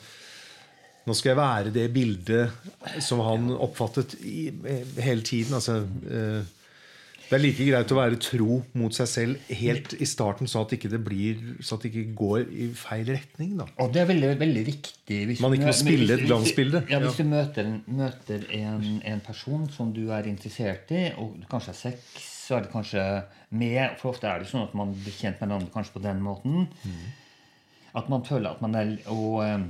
Nå 1.10 1.16
skal 1.18 1.32
jeg 1.32 1.40
være 1.40 1.74
det 1.74 1.88
bildet 1.90 3.02
som 3.02 3.24
han 3.26 3.50
oppfattet 3.56 4.14
i, 4.22 4.52
hele 5.02 5.24
tiden. 5.26 5.56
Altså, 5.58 5.80
eh, 6.06 6.44
det 7.30 7.38
er 7.38 7.42
like 7.44 7.66
greit 7.66 7.92
å 7.94 7.98
være 7.98 8.18
tro 8.22 8.60
mot 8.78 8.94
seg 8.94 9.10
selv 9.10 9.52
helt 9.54 9.92
i 10.02 10.06
starten, 10.10 10.50
så 10.50 10.64
at 10.66 10.72
ikke 10.74 10.90
det 10.90 11.00
blir 11.06 11.42
Så 11.62 11.78
at 11.78 11.84
det 11.86 11.92
ikke 11.92 12.16
går 12.18 12.48
i 12.50 12.70
feil 12.74 13.06
retning. 13.12 13.52
da 13.60 13.68
Og 13.78 13.92
det 13.94 14.02
er 14.02 14.08
veldig, 14.10 14.32
veldig 14.40 14.64
viktig 14.66 15.20
hvis 15.30 15.44
Man 15.44 15.54
ikke 15.54 15.70
må 15.70 15.76
spille 15.78 16.18
et 16.18 16.26
glansbilde. 16.26 16.82
Ja, 16.90 17.02
Hvis 17.04 17.20
du 17.22 17.26
møter, 17.30 17.70
møter 17.86 18.48
en, 18.58 19.02
en 19.06 19.22
person 19.26 19.70
som 19.74 19.94
du 19.94 20.08
er 20.10 20.30
interessert 20.30 20.90
i, 20.90 21.12
og 21.22 21.38
kanskje 21.52 21.74
har 21.76 21.80
sex, 21.84 22.26
så 22.50 22.58
er 22.58 22.66
det 22.66 22.74
kanskje 22.74 23.06
med 23.54 23.98
For 24.02 24.16
ofte 24.16 24.30
er 24.30 24.42
det 24.42 24.50
sånn 24.50 24.66
at 24.66 24.74
man 24.78 24.96
blir 24.98 25.14
kjent 25.14 25.38
med 25.38 25.52
hverandre 25.52 25.74
kanskje 25.74 25.98
på 26.00 26.06
den 26.06 26.22
måten. 26.26 26.70
At 27.94 28.10
man 28.10 28.26
føler 28.26 28.56
at 28.56 28.62
man 28.62 28.78
er 28.78 28.98
Og 29.14 29.44
eh, 29.46 29.70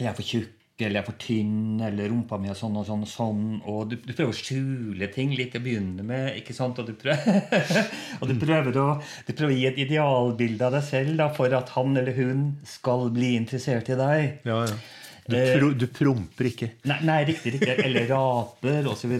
jeg 0.00 0.08
er 0.08 0.16
for 0.16 0.26
tjukk, 0.26 0.63
eller 0.80 0.98
jeg 0.98 1.02
er 1.04 1.06
for 1.06 1.18
tynn, 1.22 1.82
eller 1.86 2.08
rumpa 2.10 2.38
mi 2.42 2.48
er 2.50 2.56
sånn 2.58 2.74
og 2.80 2.86
sånn 2.88 3.04
og 3.06 3.10
sånn. 3.10 3.44
Og 3.70 3.92
du, 3.92 3.94
du 4.02 4.10
prøver 4.10 4.32
å 4.32 4.38
skjule 4.38 5.06
ting 5.14 5.30
litt 5.38 5.52
til 5.54 5.62
å 5.62 5.66
begynne 5.68 6.06
med, 6.06 6.32
ikke 6.40 6.56
sant? 6.56 6.80
Og 6.82 6.88
du 6.88 6.96
prøver, 6.98 7.78
og 8.18 8.26
du 8.26 8.34
prøver, 8.40 8.80
å, 8.82 8.88
du 9.28 9.30
prøver 9.30 9.54
å 9.54 9.60
gi 9.60 9.68
et 9.70 9.80
idealbilde 9.86 10.66
av 10.66 10.74
deg 10.74 10.84
selv 10.88 11.14
da, 11.22 11.30
for 11.36 11.54
at 11.54 11.70
han 11.76 11.94
eller 12.00 12.18
hun 12.18 12.44
skal 12.66 13.06
bli 13.14 13.36
interessert 13.38 13.92
i 13.94 13.98
deg. 14.02 14.44
Ja, 14.50 14.64
ja. 14.66 14.82
Du, 15.24 15.38
Eh, 15.38 15.54
pro, 15.56 15.70
du 15.72 15.86
promper 15.88 16.50
ikke. 16.50 16.66
Nei, 16.84 16.98
nei 17.08 17.20
riktig, 17.24 17.54
riktig. 17.54 17.78
Eller 17.80 18.10
raper, 18.10 18.90
osv. 18.90 19.14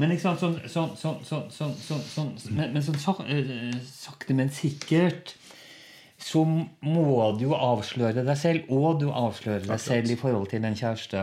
Men 0.00 0.14
ikke 0.14 0.22
sant, 0.22 0.40
sånn, 0.40 0.54
sånn, 0.64 0.94
sånn, 0.96 1.18
sånn, 1.26 1.44
sånn, 1.52 1.74
sånn, 1.76 2.06
sånn, 2.08 2.30
men, 2.56 2.72
men 2.72 2.86
sånn 2.86 3.28
eh, 3.28 3.76
sakte, 3.92 4.36
men 4.38 4.48
sikkert 4.54 5.34
så 6.28 6.42
må 6.44 7.04
du 7.38 7.46
jo 7.46 7.54
avsløre 7.56 8.24
deg 8.26 8.36
selv, 8.36 8.68
og 8.74 9.00
du 9.00 9.06
avslører 9.08 9.64
deg 9.68 9.80
selv 9.80 10.12
i 10.12 10.16
forhold 10.20 10.50
til 10.50 10.66
en 10.68 10.76
kjæreste. 10.76 11.22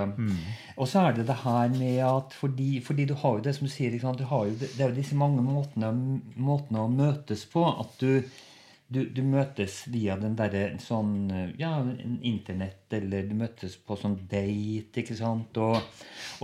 Og 0.78 0.90
så 0.90 1.04
er 1.06 1.20
det 1.20 1.28
det 1.28 1.36
her 1.44 1.70
med 1.76 2.00
at 2.08 2.34
fordi, 2.34 2.80
fordi 2.84 3.06
du 3.06 3.14
har 3.22 3.38
jo 3.38 3.44
det 3.46 3.54
som 3.58 3.68
du 3.68 3.74
sier, 3.74 3.92
liksom. 3.94 4.18
Du 4.18 4.26
har 4.32 4.48
jo 4.50 4.56
det, 4.58 4.72
det 4.74 4.82
er 4.82 4.90
jo 4.90 4.98
disse 4.98 5.16
mange 5.20 5.44
måtene, 5.46 5.92
måtene 6.36 6.86
å 6.86 6.92
møtes 6.92 7.46
på. 7.52 7.64
At 7.70 7.94
du, 8.02 8.24
du, 8.88 9.00
du 9.10 9.22
møtes 9.26 9.80
via 9.90 10.14
den 10.22 10.36
derre 10.38 10.68
sånn 10.82 11.30
Ja, 11.58 11.72
internett, 12.22 12.84
eller 12.94 13.26
du 13.26 13.34
møtes 13.38 13.74
på 13.82 13.98
sånn 13.98 14.20
date, 14.30 15.02
ikke 15.02 15.18
sant? 15.18 15.58
Og, 15.58 15.80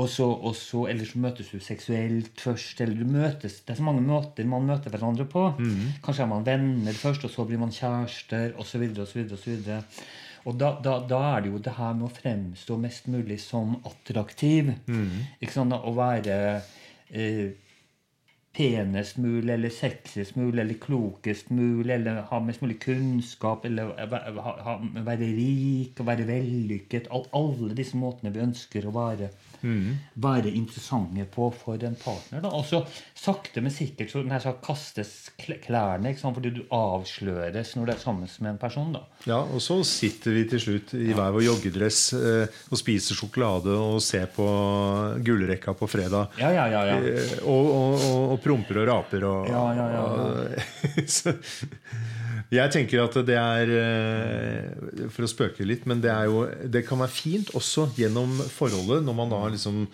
og 0.02 0.10
så, 0.10 0.26
og 0.26 0.56
så 0.58 0.88
Eller 0.90 1.06
så 1.06 1.22
møtes 1.22 1.52
du 1.54 1.60
seksuelt 1.62 2.42
først, 2.42 2.82
eller 2.82 2.98
du 2.98 3.06
møtes 3.14 3.60
Det 3.62 3.76
er 3.76 3.80
så 3.82 3.86
mange 3.86 4.02
måter 4.02 4.50
man 4.50 4.66
møter 4.66 4.90
hverandre 4.90 5.28
på. 5.30 5.46
Kanskje 6.02 6.26
er 6.26 6.32
man 6.34 6.48
venner 6.48 6.98
først, 6.98 7.28
og 7.30 7.34
så 7.36 7.46
blir 7.46 7.62
man 7.62 7.72
kjærester, 7.76 8.58
osv., 8.58 8.90
osv., 9.06 9.24
osv. 9.38 9.72
Og 10.50 10.56
da, 10.58 10.72
da, 10.82 10.98
da 11.06 11.18
er 11.36 11.44
det 11.46 11.52
jo 11.54 11.60
det 11.62 11.76
her 11.78 11.94
med 11.94 12.08
å 12.08 12.16
fremstå 12.16 12.78
mest 12.82 13.06
mulig 13.14 13.38
som 13.44 13.76
attraktiv. 13.86 14.72
Ikke 15.40 15.54
sant? 15.54 15.78
Å 15.78 15.94
være 15.94 16.38
eh, 17.14 17.52
penest 18.56 19.18
mulig, 19.18 19.54
eller 19.54 19.72
sexest 19.74 20.36
mulig, 20.36 20.60
eller 20.62 20.80
klokest 20.82 21.50
mulig, 21.50 21.94
eller 21.96 22.22
ha 22.30 22.40
mest 22.44 22.62
mulig 22.64 22.80
kunnskap, 22.84 23.66
eller 23.66 23.94
være 25.06 25.32
rik 25.38 26.02
og 26.02 26.10
være 26.12 26.28
vellykket. 26.28 27.10
All, 27.12 27.28
alle 27.38 27.76
disse 27.78 28.00
måtene 28.00 28.34
vi 28.36 28.44
ønsker 28.44 28.88
å 28.88 28.96
være, 28.96 29.32
være 29.62 30.52
interessante 30.52 31.26
på 31.32 31.50
for 31.56 31.82
en 31.86 31.96
partner. 32.00 32.42
Da. 32.44 32.52
Og 32.58 32.66
så 32.66 32.82
sakte, 33.18 33.62
men 33.62 33.74
sikkert 33.74 34.12
så 34.14 34.24
sagt 34.42 34.64
kastes 34.66 35.14
klærne, 35.38 36.14
fordi 36.18 36.54
du 36.56 36.62
avsløres 36.74 37.76
når 37.76 37.86
du 37.86 37.92
er 37.94 38.02
sammen 38.02 38.30
med 38.40 38.52
en 38.52 38.62
person. 38.62 38.94
da. 38.94 39.04
Ja, 39.26 39.42
Og 39.42 39.62
så 39.62 39.82
sitter 39.84 40.32
vi 40.32 40.46
til 40.50 40.60
slutt 40.60 40.94
i 40.98 41.12
hver 41.14 41.32
vår 41.32 41.46
joggedress 41.46 42.14
eh, 42.14 42.62
og 42.72 42.78
spiser 42.80 43.18
sjokolade 43.18 43.76
og 43.78 44.02
ser 44.02 44.28
på 44.34 44.48
gullrekka 45.24 45.76
på 45.78 45.90
fredag. 45.90 46.38
Ja, 46.42 46.52
ja, 46.52 46.68
ja. 46.72 46.86
ja. 46.92 46.98
Eh, 47.02 47.38
og, 47.44 47.72
og, 47.76 48.08
og, 48.08 48.24
og 48.36 48.42
promper 48.44 48.82
og 48.82 48.90
raper 48.92 49.28
og, 49.30 49.52
Ja, 49.52 49.66
ja, 49.78 49.88
ja, 49.96 50.06
så, 51.18 51.34
Jeg 52.52 52.72
tenker 52.74 53.00
at 53.00 53.16
det 53.24 53.38
er 53.40 53.70
eh, 53.80 55.06
For 55.14 55.24
å 55.24 55.30
spøke 55.32 55.64
litt, 55.68 55.86
men 55.88 56.02
det, 56.04 56.12
jo, 56.28 56.44
det 56.68 56.84
kan 56.88 57.00
være 57.00 57.14
fint 57.16 57.54
også 57.56 57.88
gjennom 57.96 58.34
forholdet, 58.52 59.06
når 59.06 59.16
man 59.16 59.32
da 59.32 59.40
har 59.46 59.54
liksom 59.54 59.86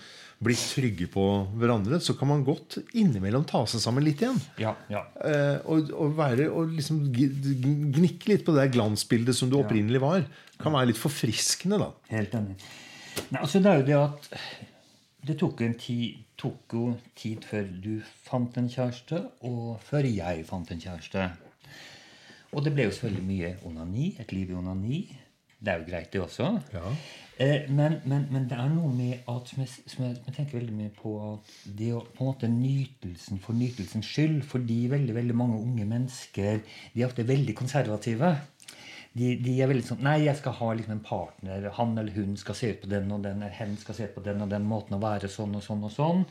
blitt 0.44 0.62
trygge 0.70 1.08
på 1.10 1.24
hverandre, 1.58 1.98
så 2.04 2.14
kan 2.18 2.30
man 2.30 2.44
godt 2.46 2.78
innimellom 2.98 3.46
ta 3.50 3.64
seg 3.70 3.82
sammen 3.82 4.06
litt 4.06 4.22
igjen. 4.22 4.38
ja, 4.62 4.76
ja. 4.92 5.02
Eh, 5.26 5.56
og, 5.66 5.90
og, 5.94 6.14
være, 6.18 6.46
og 6.54 6.76
liksom 6.76 7.00
gnikke 7.10 8.34
litt 8.34 8.46
på 8.46 8.54
det 8.54 8.68
der 8.68 8.76
glansbildet 8.76 9.38
som 9.38 9.50
du 9.50 9.58
opprinnelig 9.58 10.02
var. 10.04 10.28
Kan 10.62 10.78
være 10.78 10.92
litt 10.92 11.02
forfriskende, 11.02 11.82
da. 11.82 11.90
Helt 12.14 12.38
enig. 12.38 12.58
Nei, 13.32 13.42
altså 13.42 13.62
det 13.66 13.72
er 13.72 13.82
jo 13.82 13.88
det 13.88 13.98
at 13.98 14.30
det 15.28 15.40
tok, 15.42 15.66
en 15.66 15.74
tid, 15.82 16.22
tok 16.40 16.78
jo 16.78 16.92
tid 17.18 17.46
før 17.50 17.66
du 17.84 17.92
fant 18.30 18.62
en 18.62 18.70
kjæreste, 18.72 19.24
og 19.50 19.82
før 19.90 20.06
jeg 20.06 20.46
fant 20.48 20.70
en 20.72 20.86
kjæreste. 20.86 21.26
Og 22.56 22.64
det 22.64 22.74
ble 22.74 22.88
jo 22.88 22.96
selvfølgelig 22.96 23.28
mye 23.28 23.56
onani. 23.68 24.12
Et 24.22 24.32
liv 24.32 24.52
i 24.52 24.58
onani. 24.58 25.00
Det 25.58 25.74
er 25.74 25.80
jo 25.82 25.88
greit, 25.88 26.12
det 26.14 26.22
også. 26.22 26.52
Ja. 26.74 26.92
Eh, 27.40 27.70
men, 27.70 27.98
men, 28.06 28.28
men 28.32 28.46
det 28.50 28.58
er 28.58 28.70
noe 28.70 28.90
med 28.94 29.26
at 29.30 29.50
som 29.50 29.64
jeg, 29.64 29.72
som 29.90 30.06
jeg, 30.06 30.18
jeg 30.26 30.36
tenker 30.36 30.58
veldig 30.60 30.76
mye 30.78 30.94
på 30.94 31.14
at 31.32 31.56
det 31.80 31.92
å 31.94 32.04
på 32.06 32.24
en 32.24 32.30
måte 32.32 32.50
nytelsen 32.50 33.42
for 33.42 33.58
nytelsens 33.58 34.10
skyld 34.10 34.40
Fordi 34.50 34.78
veldig 34.90 35.14
veldig 35.18 35.36
mange 35.38 35.60
unge 35.62 35.86
mennesker 35.86 36.62
de 36.94 37.02
er 37.02 37.10
ofte 37.10 37.26
veldig 37.28 37.58
konservative. 37.58 38.32
De, 39.18 39.36
de 39.42 39.58
er 39.58 39.70
veldig 39.70 39.86
sånn 39.86 40.02
Nei, 40.06 40.20
jeg 40.28 40.38
skal 40.40 40.58
ha 40.60 40.72
liksom 40.78 40.98
en 40.98 41.06
partner. 41.06 41.70
Han 41.78 41.98
eller 41.98 42.14
hun 42.18 42.38
skal 42.38 42.58
se 42.58 42.74
ut 42.74 42.82
på 42.86 42.90
den 42.94 43.14
og 43.14 43.26
den. 43.26 43.42
Eller 43.42 43.58
hen 43.58 43.78
skal 43.82 43.98
se 43.98 44.10
ut 44.10 44.18
på 44.18 44.26
den 44.26 44.46
og 44.46 44.54
den 44.54 44.66
måten 44.70 44.98
å 44.98 45.02
være 45.02 45.30
sånn 45.32 45.58
og 45.58 45.66
sånn 45.66 45.86
og 45.90 45.94
sånn. 45.94 46.26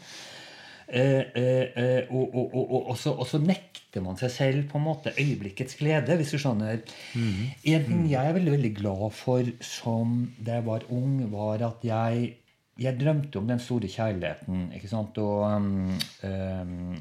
Eh, 0.86 1.24
eh, 1.34 1.64
eh, 1.74 2.10
og, 2.14 2.30
og, 2.30 2.54
og, 2.54 2.70
og, 2.70 2.90
og, 3.18 3.26
så, 3.26 3.40
nekter 3.42 4.04
man 4.04 4.18
seg 4.20 4.30
selv 4.30 4.66
på 4.70 4.78
en 4.78 4.84
måte 4.86 5.14
øyeblikkets 5.18 5.78
glede, 5.80 6.14
hvis 6.20 6.34
du 6.34 6.38
skjønner. 6.38 6.82
En 7.16 7.86
ting 7.88 8.04
jeg 8.10 8.20
er 8.22 8.36
veldig 8.36 8.54
veldig 8.54 8.72
glad 8.76 9.06
for 9.16 9.50
som 9.64 10.18
da 10.38 10.60
jeg 10.60 10.66
var 10.68 10.86
ung, 10.94 11.24
var 11.32 11.64
at 11.72 11.86
jeg 11.86 12.34
jeg 12.76 12.98
drømte 13.00 13.40
om 13.40 13.46
den 13.48 13.60
store 13.62 13.88
kjærligheten. 13.88 14.66
ikke 14.76 14.90
sant? 14.90 15.16
Og 15.16 15.46
um, 15.48 15.94
um, 16.28 16.98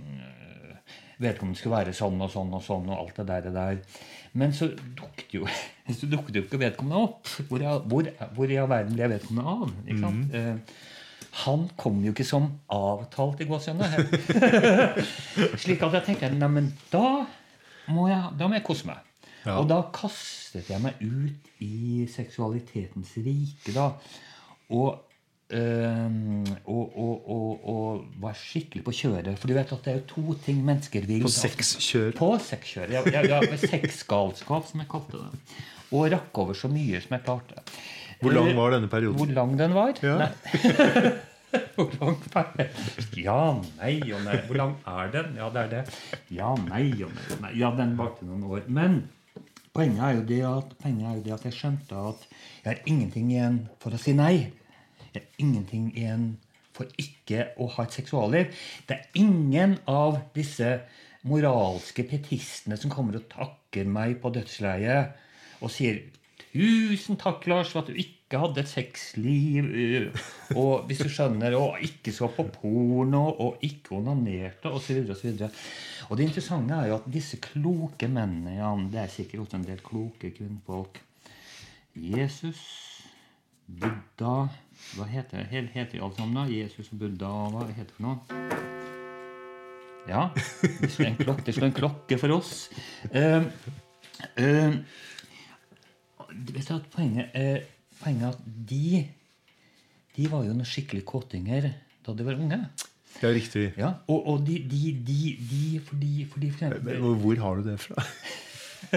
vedkommende 1.19 1.59
skulle 1.59 1.75
være 1.81 1.95
sånn 1.95 2.21
og 2.23 2.31
sånn 2.31 2.53
og 2.55 2.63
sånn 2.63 2.87
og 2.91 3.01
alt 3.01 3.19
det 3.19 3.27
der. 3.27 3.43
Det 3.43 3.53
der. 3.57 3.81
Men 4.39 4.55
så 4.55 4.69
dukket 4.71 5.35
jo 5.35 5.49
så 5.99 6.09
dukket 6.11 6.39
jo 6.39 6.45
ikke 6.45 6.61
vedkommende 6.63 7.03
opp. 7.09 7.27
Hvor, 7.49 7.65
hvor, 7.91 8.11
hvor 8.37 8.51
i 8.51 8.59
all 8.61 8.71
verden 8.71 8.95
ble 8.95 9.03
jeg 9.03 9.15
vedkommende 9.17 9.55
av? 9.57 9.75
ikke 9.85 10.01
sant? 10.05 10.39
Eh, 10.39 10.79
han 11.43 11.65
kom 11.75 11.97
jo 12.05 12.13
ikke 12.13 12.25
som 12.27 12.47
avtalt 12.71 13.41
i 13.43 13.47
gåsehudene. 13.49 14.05
Slik 15.61 15.83
at 15.83 15.97
jeg 15.97 16.05
tenkte 16.05 16.29
nei, 16.31 16.51
men 16.51 16.69
da 16.93 17.25
må 17.91 18.07
jeg, 18.07 18.29
da 18.39 18.47
må 18.47 18.55
jeg 18.55 18.63
kose 18.67 18.87
meg. 18.87 19.01
Ja. 19.45 19.57
Og 19.59 19.67
da 19.69 19.81
kastet 19.93 20.71
jeg 20.71 20.81
meg 20.81 21.01
ut 21.03 21.49
i 21.61 22.05
seksualitetens 22.09 23.11
rike. 23.25 23.73
da. 23.75 23.91
Og 24.73 25.03
øh, 25.53 26.15
og, 26.65 26.95
og, 26.97 27.29
og, 27.35 27.67
og 27.73 28.07
var 28.23 28.39
skikkelig 28.39 28.85
på 28.87 28.95
kjøret. 29.03 29.35
For 29.37 29.51
du 29.51 29.57
vet 29.59 29.75
at 29.75 29.85
det 29.85 29.91
er 29.91 29.99
jo 29.99 30.07
to 30.15 30.39
ting 30.47 30.63
mennesker 30.65 31.05
vil. 31.05 31.27
På 31.27 31.35
sexkjør. 31.35 32.15
På 32.17 32.31
sexkjør. 32.41 32.95
ja. 32.95 33.03
ja, 33.11 33.27
ja 33.27 33.59
sexgalskap, 33.59 34.71
som 34.71 34.81
jeg 34.81 34.89
kalte 34.89 35.19
det. 35.19 35.61
Og 35.91 36.09
rakk 36.15 36.41
over 36.41 36.57
så 36.57 36.71
mye 36.71 37.03
som 37.03 37.19
jeg 37.19 37.27
klarte. 37.27 37.67
Hvor 38.21 38.35
lang 38.35 38.51
var 38.57 38.75
denne 38.75 38.89
perioden? 38.91 39.17
Hvor 39.19 39.33
lang 39.35 39.55
den 39.59 39.73
var? 39.75 39.97
Ja. 40.03 40.17
Nei. 40.17 41.15
Hvor 41.75 41.91
lang 41.99 42.17
var 42.33 42.53
den? 42.57 42.71
Ja, 43.19 43.41
nei 43.79 43.99
og 44.11 44.23
nei. 44.25 44.37
Hvor 44.47 44.59
lang 44.59 44.75
er 44.91 45.11
den? 45.13 45.35
Ja, 45.39 45.49
det 45.53 45.61
er 45.61 45.69
det. 45.73 45.83
Ja, 46.35 46.53
nei 46.67 46.87
og 47.03 47.13
nei. 47.15 47.37
nei. 47.43 47.53
Ja, 47.59 47.71
den 47.77 47.95
varte 47.99 48.27
noen 48.27 48.43
år. 48.49 48.65
Men 48.67 49.03
poenget 49.75 50.03
er, 50.03 50.17
jo 50.19 50.25
det 50.31 50.41
at, 50.49 50.75
er 50.87 51.15
jo 51.17 51.23
det 51.25 51.35
at 51.35 51.47
jeg 51.47 51.57
skjønte 51.57 52.01
at 52.11 52.25
jeg 52.31 52.69
har 52.71 52.81
ingenting 52.91 53.31
igjen 53.31 53.61
for 53.83 53.95
å 53.95 54.01
si 54.01 54.15
nei. 54.17 54.35
Jeg 55.11 55.21
har 55.21 55.43
ingenting 55.43 55.89
igjen 55.93 56.27
for 56.75 56.91
ikke 56.99 57.49
å 57.61 57.69
ha 57.77 57.85
et 57.85 57.95
seksualliv. 57.95 58.51
Det 58.87 58.97
er 58.97 59.21
ingen 59.21 59.77
av 59.87 60.19
disse 60.35 60.79
moralske 61.25 62.05
petistene 62.07 62.77
som 62.77 62.91
kommer 62.93 63.19
og 63.19 63.29
takker 63.31 63.87
meg 63.89 64.19
på 64.21 64.31
dødsleiet 64.35 65.63
og 65.63 65.71
sier 65.73 66.03
'Tusen 66.55 67.17
takk, 67.19 67.43
Lars, 67.51 67.73
for 67.73 67.83
at 67.83 67.89
du 67.91 67.97
ikke 67.99 68.39
hadde 68.39 68.61
et 68.63 68.69
sexliv', 68.71 70.15
og 70.55 70.85
hvis 70.87 71.01
du 71.03 71.09
skjønner, 71.11 71.51
og 71.59 71.81
ikke 71.83 72.13
så 72.15 72.29
på 72.31 72.45
porno, 72.53 73.25
og 73.43 73.57
ikke 73.67 73.97
onanerte, 73.97 74.71
osv., 74.71 75.03
osv. 75.11 75.33
Og 75.43 75.49
og 76.09 76.17
det 76.17 76.27
interessante 76.29 76.77
er 76.77 76.91
jo 76.91 76.99
at 76.99 77.07
disse 77.11 77.39
kloke 77.41 78.07
mennene 78.07 78.57
ja, 78.59 78.71
Det 78.91 78.99
er 79.01 79.11
sikkert 79.11 79.41
også 79.45 79.57
en 79.57 79.67
del 79.67 79.81
kloke 79.83 80.31
kvinnfolk. 80.31 81.01
Jesus, 81.95 82.61
Buddha 83.65 84.47
Hva 84.95 85.07
heter 85.09 85.41
det 85.41 85.47
Helt 85.53 85.71
heter 85.73 85.97
de 85.97 86.03
alle 86.03 86.15
sammen? 86.17 86.35
da? 86.37 86.45
Jesus 86.51 86.91
og 86.91 86.99
Buddha, 86.99 87.31
hva 87.53 87.65
heter 87.71 87.89
det 87.89 87.97
for 87.97 88.05
noe? 88.05 88.19
Ja. 90.05 90.27
Det 90.61 90.91
står 90.93 91.07
en 91.07 91.17
klokke, 91.17 91.53
en 91.65 91.73
klokke 91.73 92.17
for 92.21 92.35
oss. 92.35 92.67
Uh, 93.09 93.47
uh, 94.37 94.75
du 96.35 96.57
at 96.75 96.89
poenget, 96.91 97.29
eh, 97.33 97.63
poenget 98.01 98.23
er 98.23 98.33
at 98.35 98.41
de 98.69 99.07
De 100.17 100.27
var 100.31 100.43
jo 100.45 100.53
noen 100.55 100.65
skikkelig 100.67 101.03
kåtinger 101.05 101.69
da 102.05 102.13
de 102.13 102.23
var 102.25 102.37
unge. 102.39 102.59
Ja, 103.21 103.29
riktig. 103.31 103.73
Ja, 103.77 103.93
Og, 104.07 104.27
og 104.27 104.45
de, 104.47 104.59
de, 104.69 104.91
de, 105.07 105.37
de 105.49 105.79
fordi, 105.83 106.25
fordi 106.31 106.49
for 106.51 106.67
eksempel, 106.69 107.01
Men 107.01 107.19
Hvor 107.23 107.35
har 107.41 107.55
du 107.55 107.69
det 107.69 107.79
fra? 107.79 108.03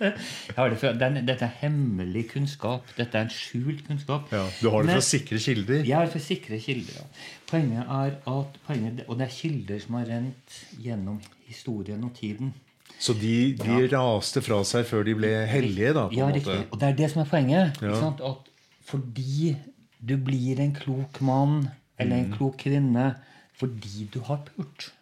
jeg 0.00 0.56
har 0.56 0.70
det 0.72 0.78
fra, 0.80 0.92
den, 0.98 1.18
Dette 1.26 1.44
er 1.46 1.56
hemmelig 1.60 2.24
kunnskap. 2.32 2.88
Dette 2.96 3.18
er 3.18 3.26
en 3.26 3.32
skjult 3.34 3.84
kunnskap. 3.86 4.30
Ja, 4.32 4.44
du 4.60 4.70
har 4.70 4.82
det 4.82 4.86
Men- 4.92 4.96
fra 4.98 5.06
sikre 5.06 5.38
kilder? 5.38 5.84
Jeg 5.84 5.96
har 5.96 6.04
det 6.08 6.12
fra 6.16 6.22
sikre 6.24 6.58
kilder. 6.60 6.92
Ja. 6.98 7.04
Poenget 7.50 7.84
er 7.86 8.16
at 8.38 8.58
poenget, 8.66 9.04
Og 9.08 9.18
det 9.18 9.26
er 9.28 9.34
kilder 9.34 9.78
som 9.80 9.94
har 9.94 10.06
rent 10.10 10.58
gjennom 10.82 11.20
historien 11.46 12.04
og 12.04 12.14
tiden. 12.14 12.54
Så 12.98 13.12
de, 13.18 13.52
de 13.58 13.88
raste 13.92 14.40
fra 14.44 14.60
seg 14.64 14.86
før 14.88 15.04
de 15.04 15.14
ble 15.18 15.30
hellige, 15.50 15.92
da? 15.96 16.06
på 16.08 16.16
Ja, 16.16 16.28
riktig. 16.32 16.60
Og 16.72 16.78
det 16.80 16.88
er 16.88 16.96
det 17.02 17.10
som 17.12 17.22
er 17.24 17.28
poenget. 17.30 17.80
Ja. 17.82 17.98
At 18.30 18.50
fordi 18.84 19.56
du 20.04 20.16
blir 20.20 20.60
en 20.60 20.72
klok 20.76 21.20
mann 21.24 21.68
eller 21.98 22.16
Mm. 22.16 22.24
en 22.24 22.32
klok 22.36 22.56
kvinne 22.64 23.16
fordi 23.58 24.08
du 24.12 24.20
har 24.26 24.42
pult. 24.48 24.92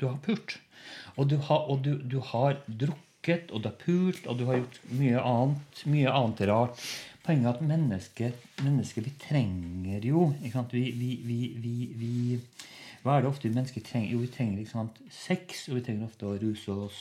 Du 0.00 0.06
har 0.08 0.18
pult. 0.24 0.58
Og 1.16 1.28
du 1.28 1.36
har, 1.36 1.68
og 1.70 1.82
du, 1.84 1.96
du 1.98 2.20
har 2.20 2.56
drukket, 2.68 3.50
og 3.52 3.62
du 3.62 3.68
har 3.68 3.76
pult, 3.84 4.26
og 4.26 4.38
du 4.38 4.44
har 4.46 4.56
gjort 4.60 4.78
mye 4.90 5.20
annet, 5.20 5.82
mye 5.86 6.10
annet 6.10 6.40
rart. 6.48 6.80
Poenget 7.22 7.46
er 7.46 7.54
at 7.54 7.62
mennesker, 7.62 8.32
mennesker 8.64 9.02
vi 9.06 9.12
trenger 9.28 10.00
jo 10.02 10.34
vi, 10.72 10.82
vi, 10.92 11.10
vi, 11.62 11.76
vi 11.94 12.40
hva 13.02 13.16
er 13.18 13.24
det 13.24 13.30
ofte 13.32 13.48
vi 13.48 13.54
mennesker 13.56 13.82
trenger? 13.82 14.12
Jo, 14.14 14.18
vi 14.22 14.28
trenger 14.30 14.60
ikke 14.62 14.70
sant, 14.72 14.98
sex, 15.10 15.64
og 15.68 15.74
vi 15.78 15.82
trenger 15.88 16.06
ofte 16.06 16.28
å 16.28 16.36
ruse 16.38 16.70
oss. 16.86 17.00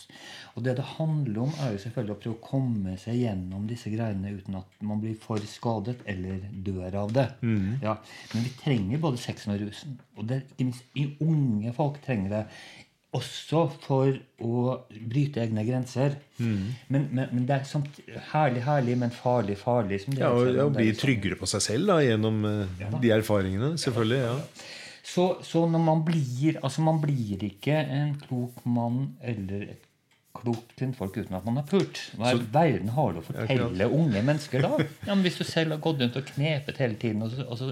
Og 0.55 0.63
det 0.65 0.75
det 0.79 0.85
handler 0.97 1.43
om, 1.43 1.51
er 1.61 1.75
jo 1.75 1.81
selvfølgelig 1.85 2.15
å 2.15 2.21
prøve 2.23 2.37
å 2.39 2.45
komme 2.47 2.97
seg 2.97 3.19
gjennom 3.21 3.67
disse 3.69 3.91
greiene 3.93 4.33
uten 4.33 4.57
at 4.61 4.81
man 4.89 5.01
blir 5.03 5.13
for 5.21 5.37
skadet 5.45 5.99
eller 6.09 6.41
dør 6.65 6.97
av 7.05 7.13
det. 7.17 7.27
Ja, 7.85 7.97
men 8.33 8.47
vi 8.49 8.53
trenger 8.63 9.03
både 9.03 9.21
sexen 9.21 9.53
og 9.53 9.61
rusen. 9.67 9.99
Og 10.17 10.25
det, 10.31 10.41
ikke 10.55 10.69
minst 10.71 10.97
i 10.97 11.05
unge 11.21 11.73
folk 11.77 12.01
trenger 12.05 12.33
det. 12.39 12.45
Også 13.11 13.65
for 13.83 14.13
å 14.39 14.59
bryte 15.11 15.41
egne 15.43 15.65
grenser. 15.67 16.13
Men, 16.39 17.09
men, 17.11 17.25
men 17.33 17.41
det 17.45 17.57
er 17.57 17.65
sånt 17.67 17.97
herlig, 18.31 18.61
herlig, 18.63 18.95
men 19.01 19.11
farlig, 19.11 19.57
farlig. 19.59 19.97
Som 20.05 20.15
det 20.15 20.23
Ja, 20.23 20.29
og, 20.31 20.47
og 20.63 20.71
bli 20.77 20.85
liksom- 20.93 21.01
tryggere 21.03 21.35
på 21.41 21.49
seg 21.51 21.65
selv 21.65 21.91
da, 21.91 21.97
gjennom 22.07 22.39
eh, 22.47 22.85
de 23.03 23.11
erfaringene. 23.11 23.73
Selvfølgelig. 23.83 24.21
ja. 24.23 24.37
Så, 25.03 25.25
så 25.43 25.63
når 25.65 25.81
man 25.81 26.03
blir 26.05 26.59
Altså, 26.61 26.83
man 26.85 26.99
blir 27.01 27.41
ikke 27.43 27.73
en 27.73 28.13
klok 28.21 28.61
mann 28.69 29.15
eller 29.25 29.71
et 29.73 29.87
klokt 30.37 30.75
kvinnfolk 30.79 31.17
uten 31.17 31.35
at 31.35 31.45
man 31.47 31.59
har 31.59 31.65
pult. 31.67 31.99
Hva 32.17 32.31
i 32.35 32.39
verden 32.53 32.93
har 32.95 33.13
du 33.13 33.19
å 33.21 33.25
fortelle 33.25 33.89
unge 33.91 34.23
mennesker 34.23 34.63
da? 34.63 34.71
Ja, 35.07 35.13
men 35.13 35.25
Hvis 35.25 35.41
du 35.41 35.45
selv 35.47 35.75
har 35.75 35.83
gått 35.83 36.01
rundt 36.01 36.17
og 36.17 36.27
knepet 36.31 36.81
hele 36.81 36.97
tiden 37.01 37.25
og 37.25 37.33
så, 37.33 37.45
og 37.47 37.59
så 37.59 37.71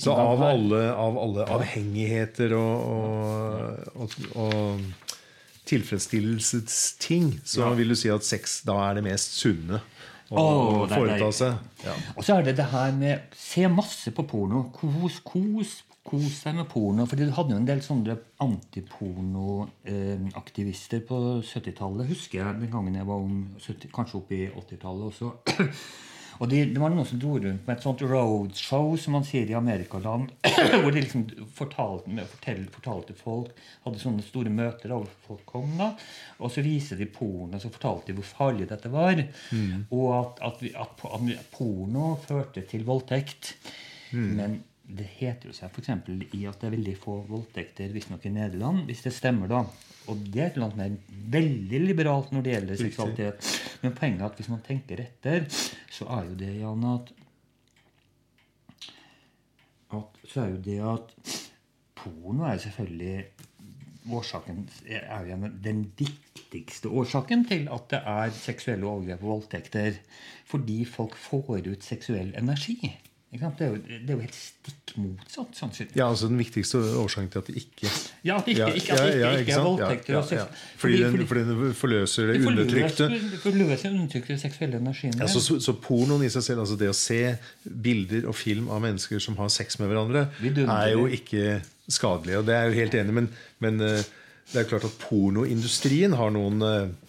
Så 0.00 0.14
av 0.14 0.42
alle, 0.42 0.86
av 0.90 1.18
alle 1.20 1.46
avhengigheter 1.54 2.56
og, 2.58 3.84
og, 3.94 4.16
og, 4.34 5.10
tilfredsstillelsesting, 5.64 7.38
så 7.48 7.70
vil 7.78 7.94
du 7.94 7.96
si 7.96 8.10
at 8.12 8.26
sex 8.26 8.58
da 8.68 8.74
er 8.88 8.98
det 8.98 9.04
mest 9.06 9.38
sunne 9.38 9.78
å 10.34 10.42
oh, 10.42 10.82
foreta 10.90 11.30
seg? 11.32 11.62
Ja. 11.84 11.94
Og 12.16 12.26
så 12.26 12.36
er 12.36 12.48
det 12.48 12.56
det 12.58 12.66
her 12.72 12.92
med 12.96 13.32
Se 13.38 13.64
masse 13.70 14.12
på 14.12 14.26
porno. 14.28 14.66
Kos, 14.74 15.20
kos, 15.24 15.78
kos 16.04 16.42
deg 16.44 16.54
med 16.58 16.66
porno. 16.68 17.06
For 17.08 17.16
du 17.16 17.30
hadde 17.32 17.54
jo 17.54 17.58
en 17.60 17.68
del 17.68 17.80
sånne 17.84 18.14
antipornoaktivister 18.44 21.00
på 21.08 21.16
70-tallet, 21.44 22.08
husker 22.12 22.36
jeg. 22.42 22.58
Den 22.62 22.72
gangen 22.74 22.98
jeg 22.98 23.06
var 23.08 23.18
ung, 23.24 23.38
70, 23.60 23.88
kanskje 23.94 24.18
opp 24.20 24.30
i 24.36 24.42
80-tallet 24.52 25.04
også. 25.12 25.28
Og 26.42 26.46
de, 26.50 26.58
det 26.66 26.80
var 26.82 26.90
noen 26.90 27.06
som 27.06 27.14
dro 27.22 27.36
rundt 27.38 27.62
med 27.62 27.76
et 27.76 27.84
sånt 27.84 28.00
roadshow, 28.10 28.96
som 28.98 29.14
man 29.14 29.22
sier 29.26 29.46
i 29.46 29.54
Amerikaland, 29.54 30.32
hvor 30.82 30.90
de 30.90 30.98
liksom 31.04 31.22
fortalte, 31.54 32.10
med- 32.10 32.26
fortell, 32.32 32.64
fortalte 32.74 33.14
folk 33.14 33.52
Hadde 33.84 34.00
sånne 34.02 34.18
store 34.26 34.50
møter 34.50 34.90
da, 34.90 34.98
folk 35.28 35.44
kom, 35.46 35.76
da. 35.78 35.92
Og 36.42 36.50
så 36.50 36.58
viste 36.66 36.98
de 36.98 37.06
porno, 37.06 37.54
så 37.62 37.70
fortalte 37.70 38.10
de 38.10 38.18
hvor 38.18 38.26
farlig 38.26 38.66
dette 38.72 38.90
var. 38.90 39.14
Og 39.94 40.06
at, 40.18 40.42
at, 40.50 40.58
vi, 40.64 40.72
at, 40.74 40.98
at 41.06 41.22
porno 41.54 42.16
førte 42.26 42.66
til 42.66 42.82
voldtekt. 42.88 43.54
Men 44.10 44.58
det 44.84 45.06
heter 45.16 45.48
jo 45.48 45.54
seg 45.56 45.72
f.eks. 45.72 45.90
i 46.36 46.44
at 46.48 46.60
det 46.60 46.68
er 46.68 46.74
veldig 46.76 46.94
få 47.00 47.16
voldtekter 47.28 47.92
visstnok 47.94 48.26
i 48.28 48.32
Nederland, 48.34 48.84
hvis 48.88 49.04
det 49.06 49.14
stemmer, 49.16 49.48
da. 49.48 49.62
Og 50.12 50.20
det 50.28 50.42
er 50.42 50.50
et 50.50 50.58
land 50.60 50.74
som 50.74 50.82
er 50.84 50.96
veldig 51.32 51.80
liberalt 51.86 52.34
når 52.34 52.44
det 52.44 52.52
gjelder 52.52 52.80
seksualitet. 52.82 53.52
Men 53.80 53.94
poenget 53.96 54.20
er 54.20 54.28
at 54.28 54.40
hvis 54.40 54.50
man 54.52 54.64
tenker 54.66 55.00
etter, 55.06 55.46
så 55.88 56.08
er 56.18 56.28
jo 56.28 56.36
det, 56.42 56.50
Jan, 56.60 56.84
at, 56.92 57.14
at 59.96 60.20
Så 60.28 60.42
er 60.42 60.52
jo 60.52 60.60
det 60.68 60.78
at 60.90 61.16
porno 61.96 62.44
er 62.50 62.60
selvfølgelig 62.60 63.24
årsaken 64.12 64.66
er 64.90 65.28
jo 65.30 65.48
den 65.64 65.84
viktigste 65.96 66.90
årsaken 66.92 67.46
til 67.48 67.68
at 67.72 67.88
det 67.88 68.00
er 68.04 68.34
seksuelle 68.36 68.86
overgrep 68.86 69.22
og 69.24 69.30
voldtekter. 69.30 69.96
Fordi 70.44 70.84
folk 70.84 71.16
får 71.16 71.64
ut 71.70 71.84
seksuell 71.84 72.34
energi. 72.36 72.92
Det, 73.34 73.66
er 73.66 73.72
jo, 73.72 73.78
det 73.84 74.12
er 74.12 74.14
jo 74.14 74.20
helt 74.22 74.36
stikk 74.36 74.92
motsatt. 75.00 75.56
Sånn 75.58 75.72
sett. 75.74 75.94
ja, 75.98 76.06
altså 76.06 76.28
Den 76.30 76.38
viktigste 76.38 76.78
årsaken 77.00 77.30
til 77.32 77.42
at 77.42 77.50
det 77.50 77.56
ikke 77.60 77.90
Ja, 78.22 78.36
at 78.38 78.46
det 78.46 78.54
ikke, 78.54 78.68
ikke, 78.78 78.94
at 78.94 79.02
det 79.02 79.10
ikke, 79.10 79.18
ja, 79.18 79.30
ja, 79.32 79.42
ikke 79.42 79.56
er 79.56 79.66
voldtekter. 79.66 80.16
Ja. 80.38 80.46
Fordi, 80.80 81.00
den, 81.02 81.26
fordi 81.30 81.44
den 81.50 81.76
forløser 81.78 82.30
det 82.30 82.38
undertrykte. 82.40 83.08
Det 83.10 83.42
forløser 83.42 83.90
undertrykte 83.90 84.38
seksuelle 84.40 84.80
energien. 84.80 85.16
Ja, 85.18 85.28
så, 85.30 85.42
så, 85.42 85.76
pornoen 85.84 86.24
i 86.26 86.32
seg 86.32 86.46
selv, 86.46 86.64
altså 86.64 86.78
det 86.80 86.90
å 86.92 86.96
se 86.96 87.22
bilder 87.64 88.28
og 88.30 88.38
film 88.38 88.70
av 88.72 88.84
mennesker 88.86 89.22
som 89.22 89.38
har 89.40 89.50
sex 89.52 89.80
med 89.82 89.90
hverandre, 89.90 90.28
er 90.40 90.92
jo 90.94 91.08
ikke 91.10 91.58
skadelig. 91.90 92.38
Og 92.40 92.46
det 92.48 92.54
er 92.56 92.68
jeg 92.68 92.72
jo 92.72 92.80
helt 92.82 93.00
enig. 93.00 93.16
Men, 93.18 93.32
men 93.64 93.82
eh, 93.84 94.12
det 94.52 94.62
er 94.62 94.68
klart 94.68 94.86
at 94.86 94.96
pornoindustrien 95.02 96.14
har 96.18 96.32
noen, 96.34 96.62
eh, 96.62 97.03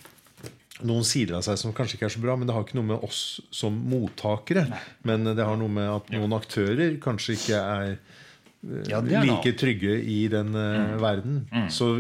noen 0.84 1.06
sider 1.08 1.38
av 1.38 1.46
seg 1.46 1.60
som 1.62 1.74
kanskje 1.76 1.98
ikke 1.98 2.10
er 2.10 2.16
så 2.18 2.24
bra. 2.24 2.36
Men 2.40 2.50
det 2.50 2.56
har 2.56 2.66
ikke 2.66 2.80
noe 2.80 2.92
med 2.92 3.06
oss 3.06 3.40
som 3.54 3.78
mottakere. 3.92 4.66
Men 5.08 5.28
det 5.32 5.46
har 5.46 5.58
noe 5.60 5.72
med 5.72 5.88
at 5.92 6.12
noen 6.16 6.36
aktører 6.36 6.98
kanskje 7.04 7.38
ikke 7.38 7.62
er 7.62 7.94
eh, 7.94 8.84
Ja, 8.90 9.00
like 9.00 9.54
trygge 9.60 9.96
i 10.02 10.26
den 10.32 10.52
mm. 10.52 10.98
verden. 11.04 11.40
Så, 11.72 11.92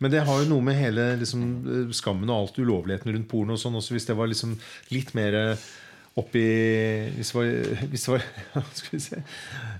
men 0.00 0.14
det 0.14 0.24
har 0.26 0.42
jo 0.42 0.50
noe 0.50 0.64
med 0.64 0.78
hele 0.80 1.12
liksom, 1.20 1.46
eh, 1.62 1.94
skammen 1.94 2.30
og 2.32 2.40
alt 2.40 2.60
ulovligheten 2.60 3.14
rundt 3.14 3.30
porno 3.30 3.58
og 3.58 3.62
sånn 3.62 3.78
også. 3.78 3.94
Hvis 3.96 4.08
det 4.10 4.18
var 4.18 4.32
liksom 4.32 4.58
litt 4.94 5.14
mer 5.18 5.58
oppi 6.16 6.42
Hvis 7.16 7.32
det 7.32 7.36
var, 7.38 7.48
hvis 7.90 8.04
det 8.06 8.12
var 8.14 8.24
skal 8.78 8.92
vi 8.92 9.00
se, 9.02 9.18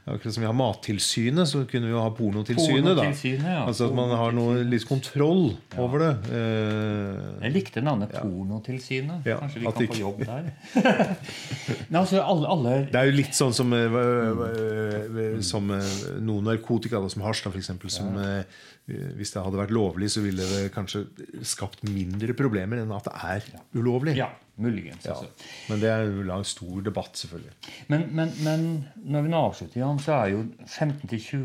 Akkurat 0.05 0.35
som 0.35 0.43
vi 0.43 0.49
har 0.51 0.57
Mattilsynet, 0.59 1.49
så 1.49 1.63
kunne 1.71 1.87
vi 1.89 1.95
jo 1.95 2.01
ha 2.03 2.11
Pornotilsynet. 2.13 2.91
Pornotilsynet, 2.91 3.47
ja. 3.55 3.63
Altså 3.65 3.87
at 3.89 3.95
man 3.97 4.11
har 4.13 4.35
noe 4.37 4.59
litt 4.69 4.85
kontroll 4.85 5.55
over 5.81 6.03
det. 6.03 6.11
Eh, 6.37 7.23
Jeg 7.47 7.55
likte 7.55 7.81
navnet 7.81 8.13
Pornotilsynet. 8.19 9.25
Ja, 9.25 9.39
Kanskje 9.41 9.63
vi 9.63 9.71
kan 9.71 9.87
ikke- 9.87 9.95
få 9.95 10.03
jobb 10.03 10.21
der. 10.27 10.51
Nei, 11.89 12.03
altså, 12.03 12.21
alle, 12.21 12.51
alle 12.53 12.75
Det 12.93 13.01
er 13.01 13.09
jo 13.09 13.17
litt 13.17 13.33
sånn 13.39 13.57
som, 13.57 13.73
eh, 13.73 13.97
eh, 13.97 15.41
som 15.41 15.73
eh, 15.73 15.89
noen 16.21 16.51
narkotika, 16.53 17.01
da, 17.01 17.09
som 17.09 17.25
hasj, 17.25 17.47
eksempel, 17.55 17.89
som 17.95 18.13
Hvis 18.85 19.33
det 19.33 19.41
hadde 19.41 19.57
vært 19.57 19.73
lovlig, 19.73 20.11
så 20.13 20.21
ville 20.21 20.45
det 20.45 20.67
kanskje 20.75 21.07
skapt 21.49 21.81
mindre 21.89 22.37
problemer 22.37 22.83
enn 22.83 22.93
at 22.93 23.09
det 23.09 23.15
er 23.25 23.47
ulovlig. 23.81 24.19
Ja, 24.21 24.29
muligens. 24.57 25.05
Ja. 25.05 25.11
Altså. 25.11 25.27
Men 25.69 25.81
det 25.81 25.91
er 25.91 26.05
jo 26.07 26.25
en 26.37 26.45
stor 26.45 26.81
debatt, 26.81 27.19
selvfølgelig. 27.19 27.53
Men, 27.89 28.07
men, 28.17 28.33
men 28.45 28.67
når 28.97 29.27
vi 29.27 29.33
nå 29.33 29.43
avslutter, 29.49 29.81
Jan, 29.81 29.99
så 29.99 30.13
er 30.13 30.27
jo 30.35 30.45
15-20 30.67 31.39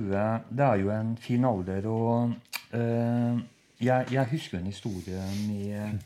Det 0.49 0.65
er 0.65 0.75
jo 0.83 0.91
en 0.93 1.17
fin 1.17 1.45
alder. 1.45 1.87
Og 1.87 2.33
øh, 2.73 3.39
jeg, 3.81 4.07
jeg 4.11 4.27
husker 4.31 4.59
en 4.59 4.65
historie 4.65 5.23
med 5.47 5.99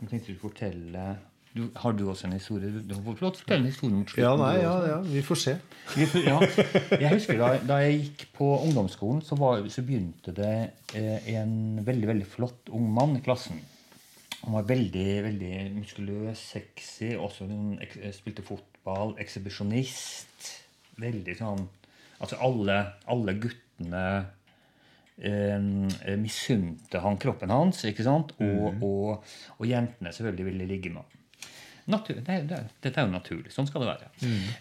Jeg 0.00 0.10
tenkte 0.10 0.32
du 0.32 0.38
fortelle 0.38 1.16
du, 1.54 1.68
Har 1.76 1.92
du 1.92 2.08
også 2.10 2.26
en 2.26 2.32
historie? 2.32 2.82
Du 2.88 2.94
får 2.94 3.20
lov 3.20 3.34
fortelle 3.36 3.60
en 3.62 3.66
historie 3.70 3.94
mot 3.94 4.10
slutten. 4.10 4.24
Ja, 4.24 4.36
nei, 4.36 4.56
ja, 4.62 4.74
ja, 4.90 4.96
vi 5.06 5.22
får 5.22 5.38
se. 5.38 5.52
Ja, 6.26 6.40
jeg 7.00 7.12
husker 7.12 7.38
da, 7.38 7.52
da 7.68 7.76
jeg 7.84 8.00
gikk 8.00 8.24
på 8.34 8.48
ungdomsskolen, 8.56 9.22
så, 9.22 9.38
var, 9.38 9.62
så 9.70 9.84
begynte 9.86 10.34
det 10.34 10.54
eh, 10.98 11.28
en 11.36 11.78
veldig 11.86 12.10
veldig 12.10 12.26
flott 12.26 12.72
ung 12.74 12.88
mann 12.96 13.14
i 13.20 13.22
klassen. 13.22 13.62
Han 14.44 14.52
var 14.58 14.66
veldig 14.68 15.06
veldig 15.24 15.52
muskuløs, 15.78 16.40
sexy, 16.52 17.14
også 17.16 17.46
hun 17.48 17.78
spilte 18.12 18.44
fotball, 18.44 19.14
ekshibisjonist. 19.24 20.50
Veldig 21.00 21.34
sånn 21.40 21.64
Altså 22.22 22.36
alle, 22.46 22.76
alle 23.10 23.32
guttene 23.42 24.02
eh, 25.18 26.14
misunte 26.20 27.00
han 27.02 27.18
kroppen 27.20 27.50
hans, 27.52 27.82
ikke 27.88 28.04
sant? 28.06 28.30
Og, 28.38 28.78
og, 28.86 29.34
og 29.58 29.66
jentene 29.68 30.12
selvfølgelig 30.14 30.46
ville 30.46 30.68
ligge 30.70 30.92
med 30.94 31.02
ham. 31.02 31.20
Natur, 31.92 32.16
det, 32.24 32.36
det, 32.48 32.60
dette 32.80 33.00
er 33.02 33.04
jo 33.04 33.12
naturlig. 33.12 33.50
Sånn 33.52 33.66
skal 33.68 33.82
det 33.84 33.90
være. 33.90 34.06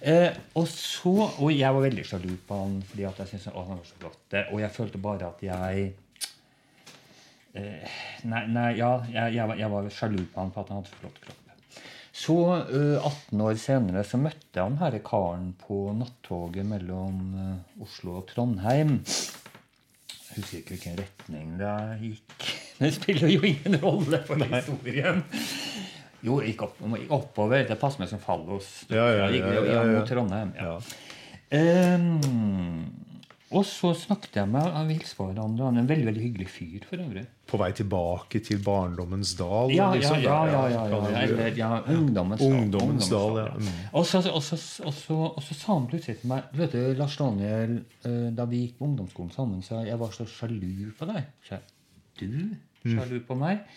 Eh, 0.02 0.39
og 0.60 0.65
så, 0.67 1.13
og 1.39 1.54
jeg 1.56 1.72
var 1.78 1.86
veldig 1.86 2.04
sjalu 2.10 2.34
på 2.50 2.58
han 2.60 2.82
fordi 2.89 3.06
at 3.08 3.22
jeg 3.22 3.32
syntes 3.32 3.48
han 3.54 3.69
var 3.78 3.86
så 3.88 4.00
flott. 4.02 4.26
Eh, 4.36 4.50
Og 4.52 4.60
jeg 4.65 4.76
følte 4.76 5.00
bare 5.06 5.30
at 5.30 5.46
jeg 5.46 5.86
eh, 5.86 6.02
Nei, 7.53 8.43
nei 8.49 8.69
ja, 8.79 8.95
jeg, 9.11 9.35
jeg, 9.37 9.47
var, 9.49 9.57
jeg 9.59 9.69
var 9.69 9.89
sjalu 9.93 10.21
på 10.25 10.41
han 10.41 10.53
på 10.53 10.63
at 10.63 10.71
han 10.73 10.81
hadde 10.81 10.89
så 10.89 11.01
flott 11.03 11.19
kropp. 11.21 11.39
Så, 12.13 12.55
eh, 12.55 13.05
18 13.05 13.41
år 13.41 13.55
senere, 13.57 14.03
så 14.05 14.19
møtte 14.21 14.59
jeg 14.59 14.61
han 14.61 14.77
herre 14.77 14.99
karen 15.05 15.47
på 15.57 15.87
nattoget 15.97 16.67
mellom 16.69 17.21
eh, 17.41 17.81
Oslo 17.81 18.19
og 18.19 18.27
Trondheim. 18.29 18.99
Jeg 19.03 20.35
husker 20.37 20.59
ikke 20.59 20.75
hvilken 20.75 20.99
retning 21.01 21.55
det 21.61 21.73
gikk. 22.03 22.45
Det 22.83 22.89
spiller 22.95 23.29
jo 23.29 23.41
ingen 23.47 23.77
rolle 23.81 24.17
for 24.27 24.41
historien. 24.49 25.21
Jo, 26.25 26.39
jeg 26.41 26.53
gikk, 26.53 26.63
opp, 26.65 26.79
jeg 26.81 27.03
gikk 27.03 27.13
oppover. 27.15 27.65
Det 27.69 27.77
passer 27.79 28.01
meg 28.01 28.09
som 28.11 28.21
fallos. 28.21 28.69
Ja, 28.89 29.05
ja, 29.07 29.27
ja, 29.29 29.29
ja, 29.29 29.53
ja, 29.53 29.63
ja, 29.63 29.75
ja. 29.77 29.83
mot 29.93 30.09
Trondheim. 30.09 30.53
Ja. 30.57 30.73
Ja. 31.53 33.12
Og 33.53 33.65
så 33.67 33.91
snakket 33.97 34.39
jeg 34.39 34.49
med 34.49 34.65
Han 34.73 34.89
hilste 34.89 35.17
på 35.19 35.27
hverandre. 35.29 35.67
Han 35.67 35.77
er 35.77 35.83
en 35.83 35.89
veldig 35.89 36.07
veldig 36.09 36.23
hyggelig 36.23 36.47
fyr 36.49 36.87
for 36.89 37.03
øvrig. 37.03 37.23
På 37.49 37.59
vei 37.61 37.69
tilbake 37.77 38.41
til 38.47 38.61
barndommens 38.65 39.35
dal? 39.37 39.73
Ja, 39.73 39.89
ja, 39.91 39.99
liksom, 39.99 40.19
ja. 40.23 40.37
ja, 40.49 40.61
ja, 40.71 40.83
ja, 40.87 41.49
ja, 41.59 41.69
Ungdommens 41.93 43.09
dal. 43.11 43.39
Ja. 43.43 43.47
Og, 43.93 44.05
så, 44.07 44.21
sa 44.23 45.73
han 45.73 45.89
plutselig 45.91 46.21
til 46.21 46.31
meg 46.31 46.53
Vet 46.57 46.75
du, 46.75 46.81
Lars 46.97 47.17
Daniel, 47.19 47.79
eh, 48.07 48.29
da 48.35 48.47
vi 48.49 48.63
gikk 48.65 48.79
på 48.79 48.87
ungdomsskolen 48.89 49.33
sammen, 49.35 49.63
så 49.65 49.83
jeg 49.85 49.99
var 50.01 50.13
så 50.15 50.27
sjalu 50.29 50.93
på 50.97 51.09
deg. 51.11 51.27
Så 51.47 51.59
du? 52.19 52.29
Mm. 52.83 52.95
Sjalu 52.95 53.19
på 53.27 53.37
meg? 53.39 53.67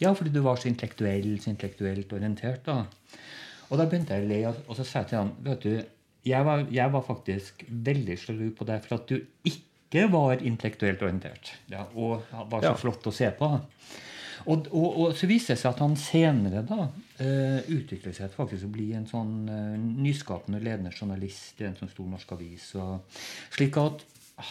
Ja, 0.00 0.12
fordi 0.12 0.32
du 0.32 0.40
var 0.44 0.60
så 0.60 0.70
intellektuell, 0.70 1.36
så 1.42 1.52
intellektuelt 1.52 2.12
orientert. 2.12 2.64
da. 2.66 2.84
Og 3.70 3.80
da 3.80 3.86
begynte 3.88 4.14
jeg 4.14 4.24
å 4.24 4.30
le, 4.30 4.40
og 4.68 4.78
så 4.78 4.84
sa 4.86 5.02
jeg 5.02 5.10
til 5.10 5.20
han 5.24 5.32
vet 5.42 5.64
du, 5.64 5.95
jeg 6.26 6.46
var, 6.46 6.66
jeg 6.74 6.92
var 6.92 7.04
faktisk 7.06 7.64
veldig 7.68 8.16
sjalu 8.18 8.48
på 8.56 8.66
deg 8.68 8.82
for 8.84 8.98
at 8.98 9.12
du 9.12 9.20
ikke 9.46 10.08
var 10.12 10.42
intellektuelt 10.42 11.02
orientert. 11.06 11.52
Ja, 11.70 11.86
og 11.94 12.26
var 12.50 12.64
så 12.64 12.72
Ja. 12.72 12.76
flott 12.80 13.06
å 13.06 13.14
se 13.14 13.30
på. 13.38 13.52
Og, 14.46 14.66
og, 14.70 14.98
og 15.00 15.14
så 15.18 15.26
viste 15.26 15.54
det 15.54 15.60
seg 15.62 15.72
at 15.72 15.80
han 15.82 15.96
senere 15.98 16.60
da 16.66 16.84
uh, 16.86 17.60
utviklet 17.72 18.14
seg 18.14 18.28
til 18.28 18.36
faktisk 18.36 18.66
å 18.68 18.74
bli 18.74 18.90
en 18.94 19.06
sånn 19.10 19.32
uh, 19.48 19.78
nyskapende, 19.78 20.60
ledende 20.62 20.92
journalist 20.94 21.62
i 21.62 21.66
en 21.66 21.78
sånn 21.78 21.90
stor 21.90 22.10
norsk 22.12 22.34
avis. 22.36 22.68
Og, 22.78 23.22
slik 23.56 23.78
at 23.82 24.04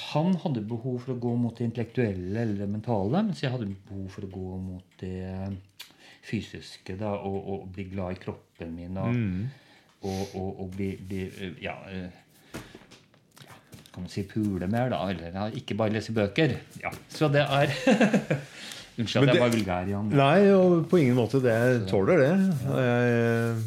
han 0.09 0.33
hadde 0.41 0.65
behov 0.65 0.97
for 1.03 1.13
å 1.13 1.21
gå 1.21 1.35
mot 1.37 1.55
det 1.55 1.67
intellektuelle 1.69 2.41
eller 2.41 2.63
det 2.63 2.71
mentale, 2.71 3.21
mens 3.27 3.43
jeg 3.43 3.53
hadde 3.53 3.69
behov 3.87 4.07
for 4.15 4.25
å 4.25 4.31
gå 4.33 4.57
mot 4.63 4.97
det 5.03 5.53
fysiske 6.25 6.97
da, 6.97 7.13
og, 7.21 7.37
og 7.53 7.67
bli 7.75 7.85
glad 7.91 8.15
i 8.17 8.21
kroppen 8.23 8.73
min. 8.75 8.97
Og, 8.97 9.19
og, 10.05 10.35
og, 10.39 10.49
og 10.65 10.71
bli, 10.75 10.91
bli 11.09 11.23
eh, 11.29 11.55
ja, 11.65 11.75
eh, 11.91 12.61
kan 13.95 14.03
man 14.03 14.11
si 14.11 14.25
pule 14.27 14.67
mer, 14.71 14.89
da. 14.91 15.01
Eller 15.11 15.31
ja, 15.35 15.45
ikke 15.55 15.77
bare 15.79 15.93
lese 15.95 16.13
bøker. 16.15 16.57
Ja, 16.83 16.91
Så 17.09 17.29
det 17.31 17.43
er 17.45 17.71
Unnskyld 18.99 19.25
at 19.25 19.27
jeg 19.27 19.33
det- 19.35 19.41
var 19.43 19.51
vulgær, 19.51 19.87
Jan. 19.91 20.11
Nei, 20.15 20.51
og 20.55 20.85
på 20.91 20.99
ingen 21.01 21.17
måte. 21.17 21.41
Det 21.43 21.55
tåler 21.89 22.21
det. 22.21 22.29
Jeg, 22.71 23.63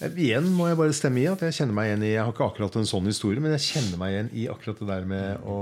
jeg, 0.00 0.14
igjen 0.24 0.48
må 0.56 0.66
jeg 0.70 0.78
bare 0.80 0.94
stemme 0.96 1.20
i 1.22 1.28
at 1.30 1.42
jeg 1.46 1.54
kjenner 1.60 1.76
meg 1.76 1.90
igjen 1.90 2.02
i 2.08 2.12
Jeg 2.14 2.24
har 2.24 2.32
ikke 2.34 2.48
akkurat 2.50 2.78
en 2.80 2.88
sånn 2.90 3.06
historie, 3.10 3.42
men 3.44 3.52
jeg 3.54 3.66
kjenner 3.68 4.00
meg 4.00 4.14
igjen 4.16 4.30
i 4.42 4.46
akkurat 4.50 4.80
det 4.82 4.88
der 4.90 5.06
med 5.10 5.46
å 5.46 5.58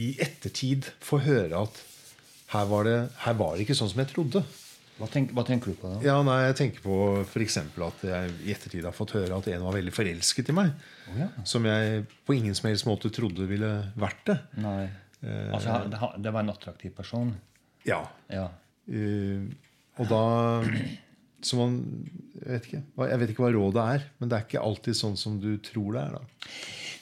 i 0.00 0.12
ettertid 0.22 0.86
få 1.02 1.18
høre 1.24 1.64
at 1.66 1.78
her 2.54 2.66
var 2.70 2.86
det, 2.86 2.96
her 3.24 3.34
var 3.38 3.54
det 3.58 3.64
ikke 3.66 3.74
sånn 3.78 3.90
som 3.92 4.00
jeg 4.02 4.10
trodde. 4.14 4.42
Hva, 5.00 5.08
tenk, 5.08 5.30
hva 5.32 5.44
tenker 5.48 5.72
du 5.72 5.78
på 5.80 5.88
da? 5.88 5.98
Ja, 6.04 6.18
nei, 6.26 6.36
Jeg 6.50 6.56
tenker 6.58 6.82
på 6.84 6.96
f.eks. 7.24 7.56
at 7.86 8.02
jeg 8.04 8.32
i 8.44 8.52
ettertid 8.52 8.84
har 8.84 8.92
fått 8.92 9.14
høre 9.16 9.38
at 9.40 9.48
en 9.48 9.64
var 9.64 9.78
veldig 9.78 9.94
forelsket 9.96 10.50
i 10.52 10.56
meg. 10.58 10.74
Oh, 11.08 11.20
ja. 11.22 11.28
Som 11.48 11.64
jeg 11.68 12.02
på 12.28 12.36
ingen 12.36 12.56
som 12.58 12.68
helst 12.68 12.84
måte 12.88 13.08
trodde 13.14 13.48
ville 13.48 13.70
vært 13.96 14.20
det. 14.28 14.36
Nei. 14.60 14.82
Eh, 15.24 15.48
Altså, 15.56 15.80
det 16.20 16.32
var 16.32 16.44
en 16.44 16.52
attraktiv 16.52 16.92
person? 16.96 17.32
Ja. 17.88 18.02
Ja. 18.28 18.50
Uh, 18.90 19.48
og 20.00 20.08
da 20.10 20.22
Så 21.42 21.56
man 21.56 21.80
jeg 22.40 22.52
vet, 22.54 22.66
ikke, 22.70 22.82
jeg 23.10 23.20
vet 23.20 23.30
ikke 23.32 23.42
hva 23.44 23.50
rådet 23.52 23.82
er, 23.94 24.04
men 24.18 24.30
det 24.30 24.36
er 24.38 24.44
ikke 24.46 24.62
alltid 24.64 24.96
sånn 24.96 25.16
som 25.20 25.34
du 25.42 25.50
tror 25.64 25.96
det 25.96 26.02
er. 26.06 26.14
da. 26.16 26.48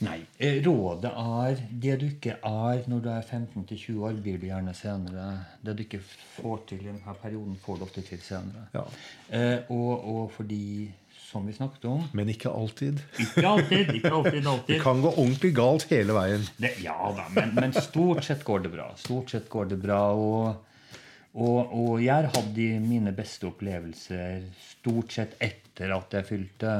Nei. 0.06 0.16
eh, 0.38 0.60
Rådet 0.62 1.10
er 1.10 1.60
det 1.82 1.94
du 1.98 2.04
ikke 2.08 2.36
er 2.46 2.84
når 2.90 3.00
du 3.02 3.08
er 3.10 3.22
15-20 3.26 3.96
år, 4.06 4.18
blir 4.22 4.38
du 4.38 4.46
gjerne 4.46 4.74
senere. 4.78 5.24
Det 5.62 5.74
du 5.78 5.82
ikke 5.86 6.00
får 6.36 6.60
til 6.70 6.82
i 6.84 6.88
denne 6.90 7.14
perioden, 7.22 7.56
får 7.64 7.78
du 7.80 7.86
ofte 7.86 8.04
til 8.06 8.20
senere. 8.22 8.66
Ja. 8.74 8.84
Eh, 9.34 9.70
og, 9.74 10.06
og 10.10 10.30
fordi, 10.36 10.90
som 11.28 11.46
vi 11.46 11.54
snakket 11.56 11.84
om 11.90 12.06
Men 12.18 12.30
ikke 12.34 12.50
alltid. 12.50 13.02
Ikke 13.22 13.46
alltid, 13.46 13.90
ikke 13.98 14.14
alltid, 14.14 14.46
Det 14.70 14.78
kan 14.82 15.02
gå 15.02 15.10
ordentlig 15.16 15.54
galt 15.58 15.86
hele 15.90 16.14
veien. 16.18 16.46
Det, 16.62 16.76
ja 16.82 16.98
da, 17.18 17.26
men, 17.34 17.54
men 17.58 17.74
stort 17.78 18.22
sett 18.26 18.46
går 18.46 18.66
det 18.66 18.74
bra. 18.74 18.90
Stort 19.02 19.34
sett 19.34 19.50
går 19.50 19.70
det 19.74 19.82
bra. 19.82 20.02
Og, 20.14 20.67
og, 21.34 21.72
og 21.76 22.02
jeg 22.02 22.30
hadde 22.34 22.68
mine 22.82 23.12
beste 23.16 23.48
opplevelser 23.50 24.46
stort 24.62 25.12
sett 25.14 25.34
etter 25.44 25.92
at 25.94 26.16
jeg 26.16 26.28
fylte 26.28 26.76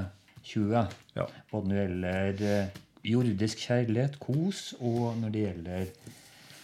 20. 0.49 0.87
Ja. 1.19 1.27
Både 1.51 1.69
når 1.69 1.75
det 1.75 1.83
gjelder 1.83 2.47
eh, 2.53 2.79
jordisk 3.09 3.67
kjærlighet, 3.67 4.17
kos, 4.23 4.63
og 4.81 5.19
når 5.21 5.35
det 5.35 5.45
gjelder 5.45 5.91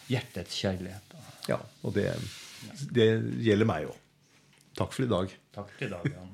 hjertets 0.08 0.62
kjærlighet. 0.64 1.18
Ja, 1.48 1.60
Og 1.84 1.92
det, 1.96 2.08
det 2.96 3.08
gjelder 3.44 3.68
meg 3.68 3.90
òg. 3.90 4.00
Takk 4.74 4.96
for 4.96 5.04
i 5.04 5.10
dag. 5.10 5.36
Takk 5.54 5.76
til 5.78 5.92
Dag, 5.92 6.08
Jan. 6.10 6.32